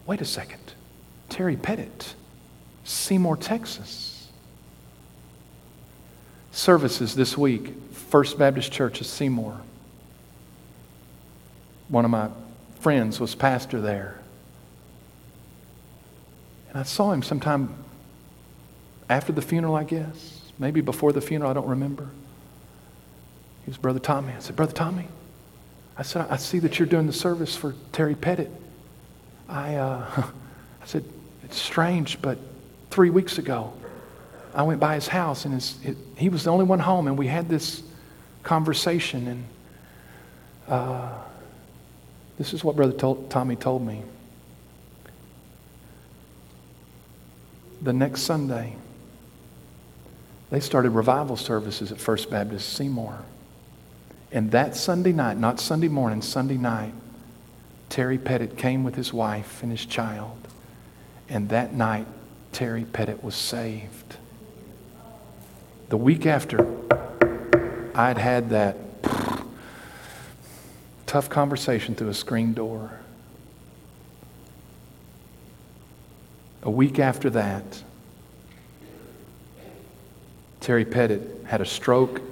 Wait 0.05 0.21
a 0.21 0.25
second. 0.25 0.59
Terry 1.29 1.55
Pettit, 1.55 2.15
Seymour, 2.83 3.37
Texas. 3.37 4.29
Services 6.51 7.15
this 7.15 7.37
week, 7.37 7.73
First 7.91 8.37
Baptist 8.37 8.71
Church 8.71 9.01
of 9.01 9.07
Seymour. 9.07 9.59
One 11.89 12.05
of 12.05 12.11
my 12.11 12.29
friends 12.79 13.19
was 13.19 13.33
pastor 13.33 13.81
there. 13.81 14.19
And 16.69 16.77
I 16.77 16.83
saw 16.83 17.11
him 17.11 17.23
sometime 17.23 17.73
after 19.09 19.31
the 19.31 19.41
funeral, 19.41 19.75
I 19.75 19.83
guess. 19.83 20.41
Maybe 20.59 20.81
before 20.81 21.13
the 21.13 21.21
funeral, 21.21 21.49
I 21.49 21.53
don't 21.53 21.67
remember. 21.67 22.09
He 23.65 23.69
was 23.69 23.77
Brother 23.77 23.99
Tommy. 23.99 24.33
I 24.33 24.39
said, 24.39 24.55
Brother 24.55 24.73
Tommy, 24.73 25.07
I 25.97 26.03
said, 26.03 26.27
I 26.29 26.37
see 26.37 26.59
that 26.59 26.77
you're 26.77 26.87
doing 26.87 27.07
the 27.07 27.13
service 27.13 27.55
for 27.55 27.73
Terry 27.91 28.15
Pettit. 28.15 28.51
I, 29.53 29.75
uh, 29.75 30.05
I 30.81 30.85
said, 30.85 31.05
it's 31.43 31.59
strange, 31.59 32.21
but 32.21 32.39
three 32.89 33.11
weeks 33.11 33.37
ago, 33.37 33.73
I 34.55 34.63
went 34.63 34.79
by 34.79 34.95
his 34.95 35.07
house 35.07 35.45
and 35.45 35.53
his, 35.53 35.77
it, 35.83 35.97
he 36.17 36.29
was 36.29 36.43
the 36.43 36.51
only 36.51 36.65
one 36.65 36.79
home, 36.79 37.07
and 37.07 37.17
we 37.17 37.27
had 37.27 37.49
this 37.49 37.83
conversation. 38.41 39.27
And 39.27 39.45
uh, 40.67 41.13
this 42.37 42.53
is 42.53 42.63
what 42.63 42.75
Brother 42.75 42.93
told, 42.93 43.29
Tommy 43.29 43.55
told 43.55 43.85
me. 43.85 44.01
The 47.81 47.93
next 47.93 48.21
Sunday, 48.21 48.75
they 50.49 50.61
started 50.61 50.91
revival 50.91 51.35
services 51.35 51.91
at 51.91 51.99
First 51.99 52.29
Baptist 52.29 52.73
Seymour. 52.73 53.19
And 54.31 54.51
that 54.51 54.75
Sunday 54.75 55.11
night, 55.11 55.37
not 55.37 55.59
Sunday 55.59 55.89
morning, 55.89 56.21
Sunday 56.21 56.57
night, 56.57 56.93
Terry 57.93 58.17
Pettit 58.17 58.57
came 58.57 58.83
with 58.83 58.95
his 58.95 59.13
wife 59.13 59.61
and 59.61 59.71
his 59.71 59.85
child. 59.85 60.47
And 61.29 61.49
that 61.49 61.75
night, 61.75 62.07
Terry 62.51 62.85
Pettit 62.85 63.23
was 63.23 63.35
saved. 63.35 64.15
The 65.89 65.97
week 65.97 66.25
after, 66.25 66.65
I'd 67.93 68.17
had 68.17 68.49
that 68.49 68.77
tough 71.05 71.29
conversation 71.29 71.93
through 71.93 72.09
a 72.09 72.15
screen 72.15 72.55
door. 72.55 72.99
A 76.63 76.71
week 76.71 76.97
after 76.97 77.29
that, 77.29 77.83
Terry 80.61 80.83
Pettit 80.83 81.43
had 81.45 81.61
a 81.61 81.65
stroke, 81.65 82.23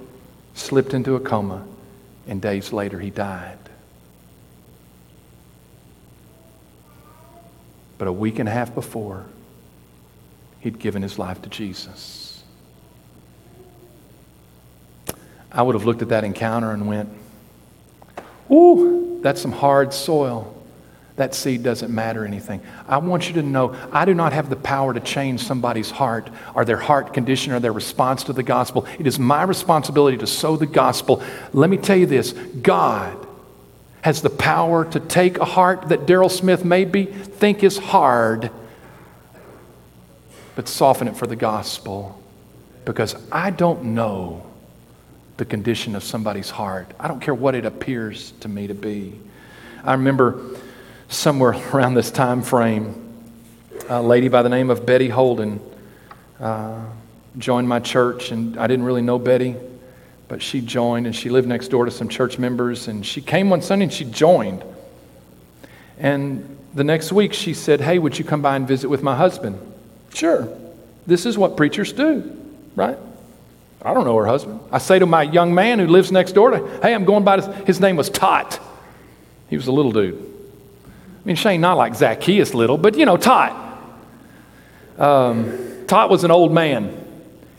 slipped 0.54 0.92
into 0.92 1.14
a 1.14 1.20
coma, 1.20 1.64
and 2.26 2.42
days 2.42 2.72
later 2.72 2.98
he 2.98 3.10
died. 3.10 3.58
But 8.02 8.08
a 8.08 8.12
week 8.12 8.40
and 8.40 8.48
a 8.48 8.52
half 8.52 8.74
before, 8.74 9.26
he'd 10.58 10.80
given 10.80 11.02
his 11.02 11.20
life 11.20 11.40
to 11.42 11.48
Jesus. 11.48 12.42
I 15.52 15.62
would 15.62 15.76
have 15.76 15.84
looked 15.84 16.02
at 16.02 16.08
that 16.08 16.24
encounter 16.24 16.72
and 16.72 16.88
went, 16.88 17.08
Ooh, 18.50 19.20
that's 19.22 19.40
some 19.40 19.52
hard 19.52 19.94
soil 19.94 20.52
that 21.14 21.32
seed 21.32 21.62
doesn't 21.62 21.94
matter 21.94 22.26
anything. 22.26 22.60
I 22.88 22.96
want 22.96 23.28
you 23.28 23.34
to 23.34 23.42
know 23.42 23.76
I 23.92 24.04
do 24.04 24.14
not 24.14 24.32
have 24.32 24.50
the 24.50 24.56
power 24.56 24.92
to 24.92 24.98
change 24.98 25.40
somebody's 25.40 25.92
heart 25.92 26.28
or 26.56 26.64
their 26.64 26.78
heart 26.78 27.14
condition 27.14 27.52
or 27.52 27.60
their 27.60 27.72
response 27.72 28.24
to 28.24 28.32
the 28.32 28.42
gospel. 28.42 28.84
It 28.98 29.06
is 29.06 29.20
my 29.20 29.44
responsibility 29.44 30.16
to 30.16 30.26
sow 30.26 30.56
the 30.56 30.66
gospel. 30.66 31.22
Let 31.52 31.70
me 31.70 31.76
tell 31.76 31.96
you 31.96 32.06
this 32.06 32.32
God 32.32 33.28
has 34.02 34.20
the 34.20 34.30
power 34.30 34.84
to 34.84 35.00
take 35.00 35.38
a 35.38 35.44
heart 35.44 35.88
that 35.88 36.06
Daryl 36.06 36.30
Smith 36.30 36.64
maybe 36.64 37.04
think 37.06 37.64
is 37.64 37.78
hard, 37.78 38.50
but 40.54 40.68
soften 40.68 41.08
it 41.08 41.16
for 41.16 41.26
the 41.26 41.36
gospel. 41.36 42.20
Because 42.84 43.14
I 43.30 43.50
don't 43.50 43.84
know 43.94 44.44
the 45.36 45.44
condition 45.44 45.94
of 45.94 46.02
somebody's 46.02 46.50
heart. 46.50 46.92
I 46.98 47.08
don't 47.08 47.20
care 47.20 47.34
what 47.34 47.54
it 47.54 47.64
appears 47.64 48.32
to 48.40 48.48
me 48.48 48.66
to 48.66 48.74
be. 48.74 49.18
I 49.84 49.92
remember 49.92 50.40
somewhere 51.08 51.50
around 51.72 51.94
this 51.94 52.10
time 52.10 52.42
frame, 52.42 52.94
a 53.88 54.02
lady 54.02 54.28
by 54.28 54.42
the 54.42 54.48
name 54.48 54.68
of 54.68 54.84
Betty 54.84 55.08
Holden 55.08 55.60
uh, 56.40 56.80
joined 57.38 57.68
my 57.68 57.78
church, 57.78 58.32
and 58.32 58.58
I 58.58 58.66
didn't 58.66 58.84
really 58.84 59.02
know 59.02 59.18
Betty, 59.18 59.56
but 60.32 60.40
she 60.40 60.62
joined, 60.62 61.04
and 61.04 61.14
she 61.14 61.28
lived 61.28 61.46
next 61.46 61.68
door 61.68 61.84
to 61.84 61.90
some 61.90 62.08
church 62.08 62.38
members, 62.38 62.88
and 62.88 63.04
she 63.04 63.20
came 63.20 63.50
one 63.50 63.60
Sunday 63.60 63.84
and 63.84 63.92
she 63.92 64.06
joined. 64.06 64.64
And 65.98 66.56
the 66.72 66.84
next 66.84 67.12
week 67.12 67.34
she 67.34 67.52
said, 67.52 67.82
Hey, 67.82 67.98
would 67.98 68.18
you 68.18 68.24
come 68.24 68.40
by 68.40 68.56
and 68.56 68.66
visit 68.66 68.88
with 68.88 69.02
my 69.02 69.14
husband? 69.14 69.58
Sure. 70.14 70.48
This 71.06 71.26
is 71.26 71.36
what 71.36 71.58
preachers 71.58 71.92
do, 71.92 72.34
right? 72.74 72.96
I 73.82 73.92
don't 73.92 74.06
know 74.06 74.16
her 74.16 74.24
husband. 74.24 74.60
I 74.70 74.78
say 74.78 74.98
to 74.98 75.04
my 75.04 75.24
young 75.24 75.54
man 75.54 75.78
who 75.78 75.86
lives 75.86 76.10
next 76.10 76.32
door 76.32 76.52
to, 76.52 76.66
Hey, 76.80 76.94
I'm 76.94 77.04
going 77.04 77.24
by, 77.24 77.42
his 77.66 77.78
name 77.78 77.96
was 77.96 78.08
Tot. 78.08 78.58
He 79.50 79.56
was 79.58 79.66
a 79.66 79.72
little 79.72 79.92
dude. 79.92 80.14
I 80.14 81.26
mean, 81.26 81.36
Shane, 81.36 81.60
not 81.60 81.76
like 81.76 81.94
Zacchaeus 81.94 82.54
little, 82.54 82.78
but 82.78 82.96
you 82.96 83.04
know, 83.04 83.18
Tot. 83.18 83.52
Um, 84.96 85.84
Tot 85.86 86.08
was 86.08 86.24
an 86.24 86.30
old 86.30 86.54
man. 86.54 86.98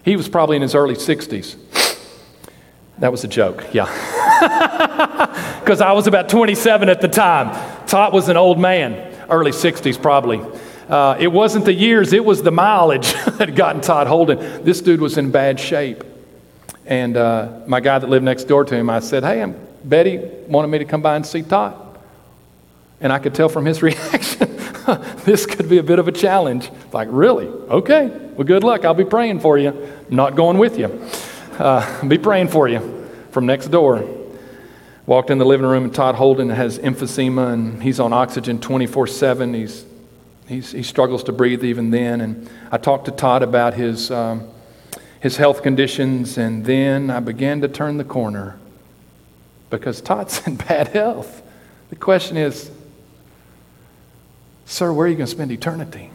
He 0.04 0.16
was 0.16 0.28
probably 0.28 0.56
in 0.56 0.64
his 0.64 0.74
early 0.74 0.96
60s. 0.96 1.63
That 3.00 3.12
was 3.12 3.24
a 3.24 3.28
joke, 3.28 3.66
yeah. 3.74 3.86
Because 5.60 5.80
I 5.80 5.94
was 5.94 6.08
about 6.08 6.28
27 6.28 6.90
at 6.90 7.00
the 7.00 7.08
time. 7.08 7.88
Tot 7.88 8.12
was 8.12 8.28
an 8.28 8.36
old 8.36 8.60
man, 8.60 9.16
early 9.30 9.52
60s 9.52 10.02
probably. 10.02 10.42
Uh, 10.90 11.16
it 11.18 11.28
wasn't 11.28 11.64
the 11.64 11.74
years, 11.74 12.12
it 12.12 12.24
was 12.24 12.44
the 12.44 12.52
mileage 12.52 13.14
that 13.26 13.40
had 13.40 13.56
gotten 13.56 13.82
Todd 13.82 14.08
Holden. 14.08 14.64
This 14.64 14.82
dude 14.82 15.00
was 15.00 15.18
in 15.18 15.32
bad 15.32 15.60
shape. 15.60 16.04
And 16.86 17.16
uh, 17.16 17.62
my 17.66 17.80
guy 17.80 17.98
that 17.98 18.10
lived 18.10 18.26
next 18.26 18.44
door 18.44 18.66
to 18.66 18.76
him, 18.76 18.90
I 18.90 19.00
said, 19.00 19.24
Hey, 19.24 19.42
I'm, 19.42 19.56
Betty 19.86 20.18
wanted 20.48 20.68
me 20.68 20.80
to 20.80 20.86
come 20.86 21.02
by 21.02 21.16
and 21.16 21.26
see 21.26 21.44
Todd. 21.44 21.80
And 23.00 23.12
I 23.12 23.20
could 23.20 23.34
tell 23.34 23.50
from 23.50 23.66
his 23.66 23.82
reaction, 23.82 24.50
this 25.24 25.46
could 25.46 25.70
be 25.70 25.78
a 25.78 25.84
bit 25.84 26.00
of 26.00 26.08
a 26.08 26.12
challenge. 26.12 26.70
Like, 26.92 27.08
really? 27.10 27.48
Okay. 27.48 28.08
Well, 28.08 28.46
good 28.46 28.64
luck. 28.64 28.84
I'll 28.84 28.94
be 28.94 29.06
praying 29.06 29.40
for 29.40 29.58
you. 29.58 29.70
I'm 29.70 30.16
not 30.16 30.36
going 30.36 30.58
with 30.58 30.78
you. 30.78 30.88
Uh, 31.60 32.08
be 32.08 32.18
praying 32.18 32.48
for 32.48 32.68
you 32.68 33.08
from 33.30 33.46
next 33.46 33.68
door. 33.68 34.08
Walked 35.06 35.30
in 35.30 35.38
the 35.38 35.46
living 35.46 35.68
room, 35.68 35.84
and 35.84 35.94
Todd 35.94 36.16
Holden 36.16 36.50
has 36.50 36.80
emphysema, 36.80 37.54
and 37.54 37.84
he's 37.84 38.00
on 38.00 38.12
oxygen 38.12 38.60
24 38.60 39.06
7. 39.06 39.54
He's, 39.54 39.86
he's, 40.48 40.72
he 40.72 40.82
struggles 40.82 41.24
to 41.26 41.32
breathe 41.32 41.64
even 41.64 41.92
then. 41.92 42.22
And 42.22 42.50
I 42.72 42.78
talked 42.78 43.06
to 43.06 43.12
Todd 43.12 43.44
about 43.44 43.76
his, 43.76 44.10
um, 44.10 44.50
his 45.20 45.38
health 45.38 45.62
conditions, 45.62 46.38
and 46.38 46.66
then 46.66 47.12
I 47.12 47.20
began 47.20 47.62
to 47.62 47.68
turn 47.68 47.98
the 47.98 48.04
corner 48.04 48.58
because 49.70 50.02
Todd's 50.02 50.42
in 50.48 50.56
bad 50.56 50.88
health. 50.88 51.44
The 51.90 51.98
question 51.98 52.38
is, 52.38 52.72
Sir, 54.66 54.92
where 54.92 55.06
are 55.06 55.10
you 55.10 55.16
going 55.16 55.28
to 55.28 55.32
spend 55.32 55.52
eternity? 55.52 56.10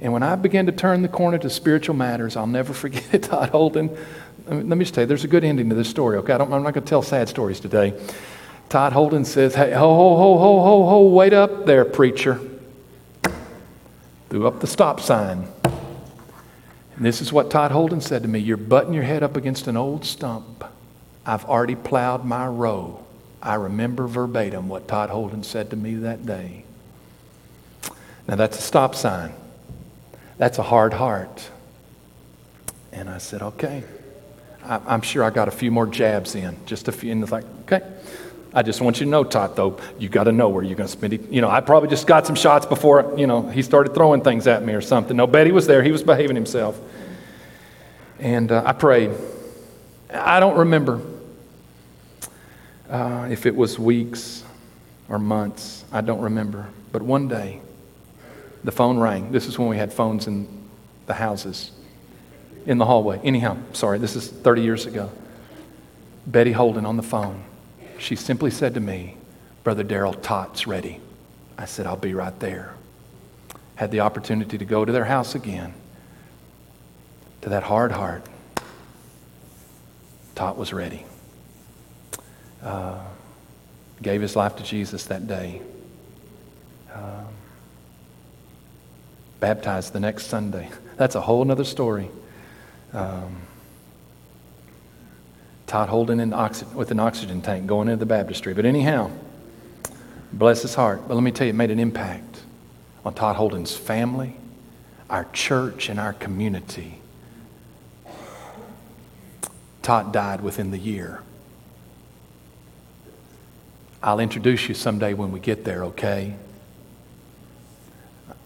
And 0.00 0.12
when 0.12 0.22
I 0.22 0.34
began 0.36 0.66
to 0.66 0.72
turn 0.72 1.02
the 1.02 1.08
corner 1.08 1.38
to 1.38 1.50
spiritual 1.50 1.94
matters, 1.94 2.36
I'll 2.36 2.46
never 2.46 2.72
forget 2.84 3.04
it, 3.12 3.24
Todd 3.24 3.50
Holden. 3.50 3.96
Let 4.46 4.64
me 4.64 4.84
just 4.84 4.94
tell 4.94 5.02
you, 5.02 5.06
there's 5.06 5.24
a 5.24 5.28
good 5.28 5.44
ending 5.44 5.70
to 5.70 5.74
this 5.74 5.88
story, 5.88 6.18
okay? 6.18 6.34
I 6.34 6.42
am 6.42 6.50
not 6.50 6.60
going 6.60 6.74
to 6.74 6.80
tell 6.80 7.02
sad 7.02 7.28
stories 7.28 7.60
today. 7.60 7.98
Todd 8.68 8.92
Holden 8.92 9.24
says, 9.24 9.54
Hey, 9.54 9.72
ho, 9.72 9.94
ho, 9.94 10.16
ho, 10.16 10.38
ho, 10.38 10.62
ho, 10.62 10.88
ho, 10.88 11.08
wait 11.08 11.32
up 11.32 11.64
there, 11.64 11.84
preacher. 11.84 12.40
Threw 14.28 14.46
up 14.46 14.60
the 14.60 14.66
stop 14.66 15.00
sign. 15.00 15.46
And 16.96 17.04
this 17.04 17.20
is 17.20 17.32
what 17.32 17.50
Todd 17.50 17.70
Holden 17.70 18.00
said 18.00 18.22
to 18.22 18.28
me 18.28 18.40
You're 18.40 18.56
butting 18.56 18.92
your 18.92 19.04
head 19.04 19.22
up 19.22 19.36
against 19.36 19.66
an 19.66 19.76
old 19.76 20.04
stump. 20.04 20.64
I've 21.24 21.44
already 21.44 21.74
plowed 21.74 22.24
my 22.24 22.46
row. 22.46 23.04
I 23.40 23.54
remember 23.54 24.06
verbatim 24.06 24.68
what 24.68 24.88
Todd 24.88 25.10
Holden 25.10 25.42
said 25.42 25.70
to 25.70 25.76
me 25.76 25.94
that 25.96 26.26
day. 26.26 26.64
Now, 28.26 28.36
that's 28.36 28.58
a 28.58 28.62
stop 28.62 28.94
sign. 28.94 29.34
That's 30.38 30.58
a 30.58 30.62
hard 30.62 30.92
heart. 30.92 31.48
And 32.92 33.08
I 33.08 33.18
said, 33.18 33.42
Okay. 33.42 33.84
I'm 34.66 35.02
sure 35.02 35.22
I 35.22 35.28
got 35.28 35.48
a 35.48 35.50
few 35.50 35.70
more 35.70 35.86
jabs 35.86 36.34
in, 36.34 36.56
just 36.64 36.88
a 36.88 36.92
few. 36.92 37.12
And 37.12 37.22
it's 37.22 37.32
like, 37.32 37.44
Okay. 37.62 37.82
I 38.56 38.62
just 38.62 38.80
want 38.80 39.00
you 39.00 39.06
to 39.06 39.10
know, 39.10 39.24
Todd, 39.24 39.56
though, 39.56 39.78
you 39.98 40.08
got 40.08 40.24
to 40.24 40.32
know 40.32 40.48
where 40.48 40.62
you're 40.62 40.76
going 40.76 40.86
to 40.86 40.92
spend 40.92 41.12
it. 41.12 41.28
You 41.28 41.40
know, 41.40 41.50
I 41.50 41.60
probably 41.60 41.88
just 41.88 42.06
got 42.06 42.24
some 42.24 42.36
shots 42.36 42.64
before, 42.64 43.14
you 43.16 43.26
know, 43.26 43.42
he 43.42 43.62
started 43.62 43.94
throwing 43.94 44.22
things 44.22 44.46
at 44.46 44.64
me 44.64 44.74
or 44.74 44.80
something. 44.80 45.16
No, 45.16 45.26
Betty 45.26 45.50
was 45.50 45.66
there. 45.66 45.82
He 45.82 45.90
was 45.90 46.04
behaving 46.04 46.36
himself. 46.36 46.80
And 48.20 48.52
uh, 48.52 48.62
I 48.64 48.72
prayed. 48.72 49.10
I 50.08 50.38
don't 50.38 50.56
remember 50.56 51.00
uh, 52.88 53.26
if 53.28 53.44
it 53.44 53.56
was 53.56 53.76
weeks 53.76 54.44
or 55.08 55.18
months. 55.18 55.84
I 55.90 56.00
don't 56.00 56.20
remember. 56.20 56.68
But 56.92 57.02
one 57.02 57.26
day, 57.26 57.60
the 58.64 58.72
phone 58.72 58.98
rang. 58.98 59.30
This 59.30 59.46
is 59.46 59.58
when 59.58 59.68
we 59.68 59.76
had 59.76 59.92
phones 59.92 60.26
in 60.26 60.48
the 61.06 61.14
houses, 61.14 61.70
in 62.66 62.78
the 62.78 62.86
hallway. 62.86 63.20
Anyhow, 63.22 63.58
sorry, 63.72 63.98
this 63.98 64.16
is 64.16 64.28
30 64.28 64.62
years 64.62 64.86
ago. 64.86 65.12
Betty 66.26 66.52
Holden 66.52 66.86
on 66.86 66.96
the 66.96 67.02
phone. 67.02 67.44
She 67.98 68.16
simply 68.16 68.50
said 68.50 68.74
to 68.74 68.80
me, 68.80 69.16
Brother 69.62 69.84
Daryl, 69.84 70.20
Todd's 70.20 70.66
ready. 70.66 71.00
I 71.58 71.66
said, 71.66 71.86
I'll 71.86 71.96
be 71.96 72.14
right 72.14 72.38
there. 72.40 72.74
Had 73.76 73.90
the 73.90 74.00
opportunity 74.00 74.58
to 74.58 74.64
go 74.64 74.84
to 74.84 74.92
their 74.92 75.04
house 75.04 75.34
again, 75.34 75.74
to 77.42 77.50
that 77.50 77.62
hard 77.62 77.92
heart. 77.92 78.26
Todd 80.34 80.56
was 80.56 80.72
ready. 80.72 81.04
Uh, 82.62 82.98
gave 84.02 84.20
his 84.20 84.34
life 84.34 84.56
to 84.56 84.62
Jesus 84.64 85.04
that 85.04 85.28
day. 85.28 85.60
Um, 86.92 87.26
baptized 89.40 89.92
the 89.92 90.00
next 90.00 90.26
Sunday. 90.26 90.70
That's 90.96 91.14
a 91.14 91.20
whole 91.20 91.50
other 91.50 91.64
story. 91.64 92.10
Um, 92.92 93.42
Todd 95.66 95.88
Holden 95.88 96.20
in 96.20 96.32
oxygen, 96.32 96.74
with 96.74 96.90
an 96.90 97.00
oxygen 97.00 97.42
tank 97.42 97.66
going 97.66 97.88
into 97.88 97.98
the 97.98 98.06
baptistry. 98.06 98.54
But 98.54 98.64
anyhow, 98.64 99.10
bless 100.32 100.62
his 100.62 100.74
heart. 100.74 101.08
But 101.08 101.14
let 101.14 101.22
me 101.22 101.32
tell 101.32 101.46
you, 101.46 101.52
it 101.52 101.56
made 101.56 101.70
an 101.70 101.80
impact 101.80 102.42
on 103.04 103.14
Todd 103.14 103.36
Holden's 103.36 103.76
family, 103.76 104.36
our 105.10 105.26
church, 105.32 105.88
and 105.88 105.98
our 105.98 106.12
community. 106.12 107.00
Todd 109.82 110.12
died 110.12 110.40
within 110.40 110.70
the 110.70 110.78
year. 110.78 111.20
I'll 114.02 114.20
introduce 114.20 114.68
you 114.68 114.74
someday 114.74 115.14
when 115.14 115.32
we 115.32 115.40
get 115.40 115.64
there, 115.64 115.84
okay? 115.84 116.34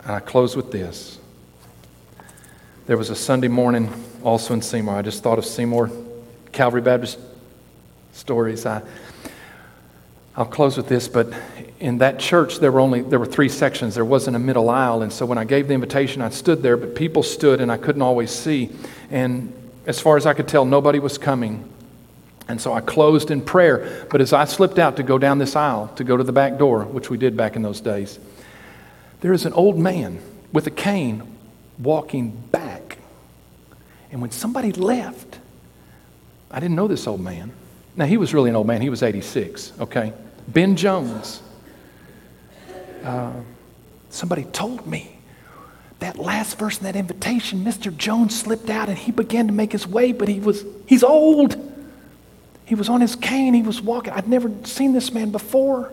And 0.02 0.12
I 0.12 0.20
close 0.20 0.56
with 0.56 0.72
this. 0.72 1.18
There 2.86 2.96
was 2.96 3.10
a 3.10 3.16
Sunday 3.16 3.48
morning 3.48 3.92
also 4.24 4.54
in 4.54 4.62
Seymour. 4.62 4.96
I 4.96 5.02
just 5.02 5.22
thought 5.22 5.38
of 5.38 5.44
Seymour 5.44 5.90
Calvary 6.52 6.80
Baptist 6.80 7.18
stories. 8.12 8.64
I, 8.64 8.82
I'll 10.36 10.46
close 10.46 10.76
with 10.76 10.88
this, 10.88 11.08
but 11.08 11.32
in 11.80 11.98
that 11.98 12.18
church 12.18 12.58
there 12.58 12.72
were 12.72 12.80
only 12.80 13.02
there 13.02 13.18
were 13.18 13.26
three 13.26 13.48
sections. 13.48 13.94
There 13.94 14.04
wasn't 14.04 14.36
a 14.36 14.38
middle 14.38 14.70
aisle, 14.70 15.02
and 15.02 15.12
so 15.12 15.26
when 15.26 15.38
I 15.38 15.44
gave 15.44 15.68
the 15.68 15.74
invitation, 15.74 16.22
I 16.22 16.30
stood 16.30 16.62
there, 16.62 16.76
but 16.76 16.94
people 16.94 17.22
stood 17.22 17.60
and 17.60 17.70
I 17.70 17.76
couldn't 17.76 18.02
always 18.02 18.30
see. 18.30 18.70
And 19.10 19.52
as 19.86 20.00
far 20.00 20.16
as 20.16 20.26
I 20.26 20.34
could 20.34 20.48
tell, 20.48 20.64
nobody 20.64 20.98
was 20.98 21.18
coming. 21.18 21.68
And 22.48 22.60
so 22.60 22.72
I 22.72 22.80
closed 22.80 23.30
in 23.30 23.42
prayer. 23.42 24.06
But 24.10 24.20
as 24.20 24.32
I 24.32 24.46
slipped 24.46 24.78
out 24.78 24.96
to 24.96 25.02
go 25.02 25.18
down 25.18 25.38
this 25.38 25.54
aisle, 25.54 25.88
to 25.96 26.04
go 26.04 26.16
to 26.16 26.24
the 26.24 26.32
back 26.32 26.58
door, 26.58 26.84
which 26.84 27.10
we 27.10 27.18
did 27.18 27.36
back 27.36 27.56
in 27.56 27.62
those 27.62 27.80
days, 27.80 28.18
there 29.20 29.32
is 29.32 29.44
an 29.44 29.52
old 29.52 29.78
man 29.78 30.20
with 30.52 30.66
a 30.66 30.70
cane 30.70 31.22
walking 31.78 32.30
back. 32.30 32.98
And 34.10 34.20
when 34.20 34.30
somebody 34.30 34.72
left, 34.72 35.38
I 36.50 36.60
didn't 36.60 36.76
know 36.76 36.88
this 36.88 37.06
old 37.06 37.20
man. 37.20 37.52
Now, 37.96 38.06
he 38.06 38.16
was 38.16 38.32
really 38.32 38.50
an 38.50 38.56
old 38.56 38.66
man. 38.66 38.80
He 38.80 38.90
was 38.90 39.02
86, 39.02 39.72
okay? 39.80 40.12
Ben 40.46 40.76
Jones. 40.76 41.42
Uh, 43.02 43.32
somebody 44.10 44.44
told 44.44 44.86
me 44.86 45.18
that 45.98 46.16
last 46.16 46.58
verse 46.58 46.78
in 46.78 46.84
that 46.84 46.96
invitation, 46.96 47.64
Mr. 47.64 47.94
Jones 47.94 48.38
slipped 48.38 48.70
out 48.70 48.88
and 48.88 48.96
he 48.96 49.10
began 49.10 49.48
to 49.48 49.52
make 49.52 49.72
his 49.72 49.86
way, 49.86 50.12
but 50.12 50.28
he 50.28 50.38
was, 50.38 50.64
he's 50.86 51.02
old. 51.02 51.56
He 52.66 52.74
was 52.74 52.88
on 52.88 53.00
his 53.00 53.16
cane, 53.16 53.54
he 53.54 53.62
was 53.62 53.80
walking. 53.80 54.12
I'd 54.12 54.28
never 54.28 54.50
seen 54.64 54.92
this 54.92 55.12
man 55.12 55.30
before. 55.30 55.92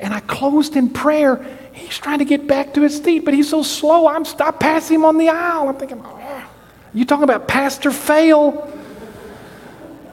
And 0.00 0.12
I 0.12 0.20
closed 0.20 0.76
in 0.76 0.90
prayer. 0.90 1.44
He's 1.72 1.98
trying 1.98 2.18
to 2.18 2.24
get 2.24 2.46
back 2.46 2.74
to 2.74 2.80
his 2.80 2.98
feet, 2.98 3.24
but 3.24 3.34
he's 3.34 3.48
so 3.48 3.62
slow. 3.62 4.08
I'm 4.08 4.24
I 4.40 4.50
pass 4.50 4.88
him 4.88 5.04
on 5.04 5.18
the 5.18 5.28
aisle. 5.28 5.68
I'm 5.68 5.76
thinking, 5.76 6.02
oh, 6.04 6.50
you 6.92 7.04
talking 7.04 7.24
about 7.24 7.46
pastor 7.46 7.90
fail? 7.92 8.72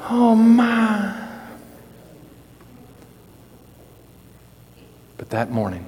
Oh 0.10 0.36
my. 0.36 1.28
But 5.18 5.30
that 5.32 5.52
morning, 5.52 5.86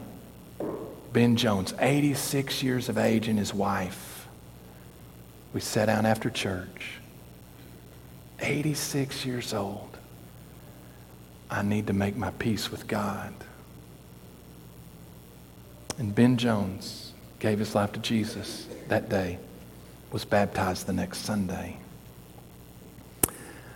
Ben 1.14 1.36
Jones, 1.36 1.74
86 1.80 2.64
years 2.64 2.90
of 2.90 2.98
age, 2.98 3.28
and 3.28 3.38
his 3.38 3.54
wife, 3.54 4.28
we 5.54 5.62
sat 5.62 5.86
down 5.86 6.06
after 6.06 6.30
church 6.30 7.00
86 8.42 9.26
years 9.26 9.54
old. 9.54 9.98
I 11.52 11.62
need 11.62 11.88
to 11.88 11.94
make 11.94 12.16
my 12.16 12.32
peace 12.32 12.72
with 12.72 12.88
God. 12.88 13.34
And 16.00 16.16
Ben 16.16 16.38
Jones 16.38 17.12
gave 17.40 17.60
his 17.60 17.76
life 17.76 17.92
to 17.92 18.00
Jesus 18.00 18.66
that 18.88 19.10
day, 19.10 19.38
was 20.12 20.24
baptized 20.26 20.88
the 20.88 20.94
next 20.94 21.20
Sunday. 21.20 21.78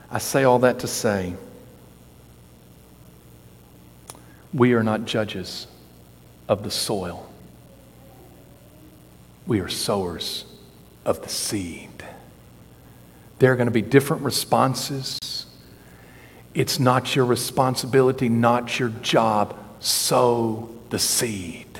I 0.10 0.18
say 0.20 0.46
all 0.46 0.60
that 0.60 0.80
to 0.80 0.88
say 0.88 1.34
we 4.54 4.74
are 4.74 4.84
not 4.84 5.06
judges 5.06 5.68
of 6.48 6.64
the 6.64 6.72
soil, 6.72 7.30
we 9.46 9.60
are 9.60 9.70
sowers 9.70 10.46
of 11.06 11.22
the 11.22 11.30
seed. 11.30 11.90
There 13.40 13.52
are 13.52 13.58
going 13.58 13.68
to 13.68 13.72
be 13.72 13.82
different 13.82 14.24
responses. 14.24 15.20
It's 16.54 16.80
not 16.80 17.16
your 17.16 17.26
responsibility, 17.26 18.30
not 18.30 18.80
your 18.80 18.90
job. 18.90 19.58
Sow 19.82 20.70
the 20.90 21.00
seed. 21.00 21.73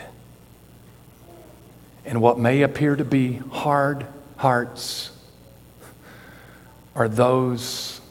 And 2.06 2.22
what 2.22 2.38
may 2.38 2.62
appear 2.62 2.96
to 2.96 3.06
be 3.06 3.38
hard 3.52 4.06
hearts 4.38 5.12
are 6.96 7.08
those 7.08 8.02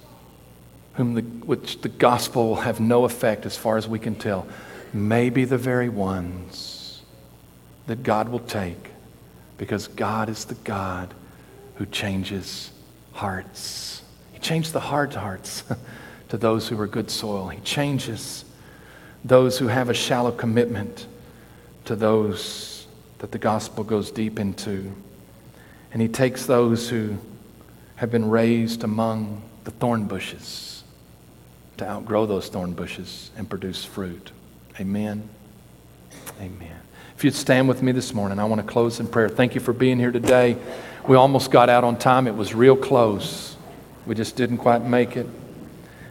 whom 0.94 1.14
the, 1.14 1.22
which 1.22 1.80
the 1.80 1.88
gospel 1.88 2.48
will 2.48 2.56
have 2.56 2.80
no 2.80 3.04
effect 3.04 3.46
as 3.46 3.56
far 3.56 3.76
as 3.76 3.88
we 3.88 3.98
can 3.98 4.14
tell, 4.14 4.46
may 4.92 5.30
be 5.30 5.44
the 5.44 5.58
very 5.58 5.88
ones 5.88 7.02
that 7.86 8.02
God 8.02 8.28
will 8.28 8.40
take 8.40 8.90
because 9.56 9.88
God 9.88 10.28
is 10.28 10.44
the 10.44 10.54
God 10.54 11.14
who 11.76 11.86
changes 11.86 12.70
hearts. 13.12 14.02
He 14.32 14.38
changed 14.38 14.72
the 14.72 14.80
hard 14.80 15.14
hearts 15.14 15.64
to 16.28 16.36
those 16.36 16.68
who 16.68 16.80
are 16.80 16.86
good 16.86 17.10
soil. 17.10 17.48
He 17.48 17.60
changes 17.60 18.44
those 19.24 19.58
who 19.58 19.68
have 19.68 19.88
a 19.88 19.94
shallow 19.94 20.32
commitment 20.32 21.06
to 21.84 21.96
those 21.96 22.71
that 23.22 23.30
the 23.30 23.38
gospel 23.38 23.84
goes 23.84 24.10
deep 24.10 24.40
into. 24.40 24.92
And 25.92 26.02
he 26.02 26.08
takes 26.08 26.44
those 26.44 26.88
who 26.88 27.16
have 27.94 28.10
been 28.10 28.28
raised 28.28 28.82
among 28.82 29.42
the 29.62 29.70
thorn 29.70 30.06
bushes 30.06 30.82
to 31.76 31.88
outgrow 31.88 32.26
those 32.26 32.48
thorn 32.48 32.72
bushes 32.72 33.30
and 33.36 33.48
produce 33.48 33.84
fruit. 33.84 34.32
Amen. 34.80 35.28
Amen. 36.40 36.80
If 37.16 37.22
you'd 37.22 37.36
stand 37.36 37.68
with 37.68 37.80
me 37.80 37.92
this 37.92 38.12
morning, 38.12 38.40
I 38.40 38.44
want 38.44 38.60
to 38.60 38.66
close 38.66 38.98
in 38.98 39.06
prayer. 39.06 39.28
Thank 39.28 39.54
you 39.54 39.60
for 39.60 39.72
being 39.72 40.00
here 40.00 40.10
today. 40.10 40.56
We 41.06 41.16
almost 41.16 41.52
got 41.52 41.68
out 41.68 41.84
on 41.84 41.98
time. 41.98 42.26
It 42.26 42.34
was 42.34 42.56
real 42.56 42.76
close. 42.76 43.56
We 44.04 44.16
just 44.16 44.34
didn't 44.34 44.58
quite 44.58 44.82
make 44.82 45.16
it. 45.16 45.28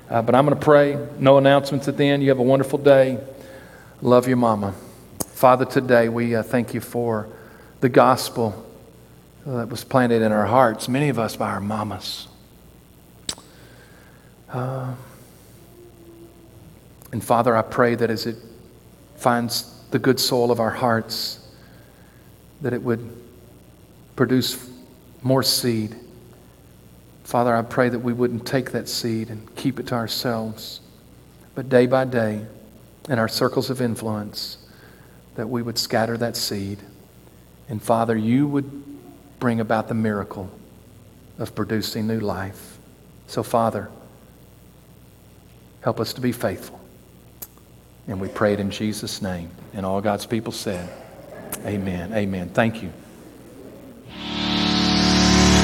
Uh, 0.10 0.22
but 0.22 0.34
I'm 0.34 0.46
going 0.46 0.58
to 0.58 0.64
pray. 0.64 0.98
No 1.20 1.38
announcements 1.38 1.90
at 1.90 1.98
the 1.98 2.06
end. 2.06 2.24
You 2.24 2.30
have 2.30 2.40
a 2.40 2.44
wonderful 2.44 2.80
day. 2.80 3.20
Love 4.02 4.30
you, 4.30 4.38
mama. 4.38 4.74
Father, 5.42 5.66
today 5.66 6.08
we 6.08 6.36
uh, 6.36 6.44
thank 6.44 6.76
you 6.76 6.80
for 6.80 7.28
the 7.80 7.90
gospel 7.90 8.64
that 9.44 9.70
was 9.70 9.84
planted 9.84 10.22
in 10.22 10.32
our 10.32 10.46
hearts, 10.46 10.88
many 10.88 11.10
of 11.10 11.18
us 11.18 11.36
by 11.36 11.50
our 11.50 11.60
mamas. 11.60 12.28
Uh, 14.50 14.94
and 17.12 17.24
Father, 17.24 17.56
I 17.56 17.64
pray 17.64 17.96
that 17.96 18.12
as 18.12 18.28
it 18.28 18.36
finds 19.16 19.82
the 19.90 19.98
good 19.98 20.20
soil 20.20 20.52
of 20.52 20.60
our 20.60 20.70
hearts, 20.70 21.40
that 22.62 22.72
it 22.72 22.84
would 22.84 23.10
produce 24.16 24.70
more 25.24 25.42
seed. 25.42 25.96
Father, 27.24 27.56
I 27.56 27.64
pray 27.64 27.90
that 27.90 27.98
we 27.98 28.14
wouldn't 28.14 28.46
take 28.46 28.74
that 28.74 28.88
seed 28.88 29.32
and 29.32 29.56
keep 29.56 29.80
it 29.80 29.88
to 29.88 29.96
ourselves, 29.96 30.82
but 31.56 31.68
day 31.68 31.88
by 31.88 32.06
day, 32.06 32.46
in 33.10 33.18
our 33.18 33.28
circles 33.28 33.72
of 33.72 33.82
influence, 33.82 34.60
that 35.36 35.50
we 35.50 35.62
would 35.62 35.78
scatter 35.78 36.18
that 36.18 36.36
seed 36.36 36.80
And 37.70 37.82
Father, 37.82 38.18
you 38.18 38.48
would 38.48 38.70
bring 39.40 39.62
about 39.62 39.88
the 39.88 39.94
miracle 39.94 40.52
of 41.40 41.56
producing 41.56 42.06
new 42.06 42.20
life. 42.20 42.78
So, 43.28 43.44
Father, 43.44 43.90
help 45.82 46.02
us 46.02 46.12
to 46.14 46.22
be 46.22 46.34
faithful. 46.34 46.80
And 48.08 48.20
we 48.20 48.28
pray 48.28 48.54
it 48.54 48.60
in 48.60 48.72
Jesus' 48.72 49.22
name. 49.22 49.50
And 49.74 49.86
all 49.86 50.02
God's 50.02 50.26
people 50.26 50.52
said, 50.52 50.90
Amen. 51.66 52.14
Amen. 52.14 52.50
Thank 52.50 52.84
you. 52.84 52.92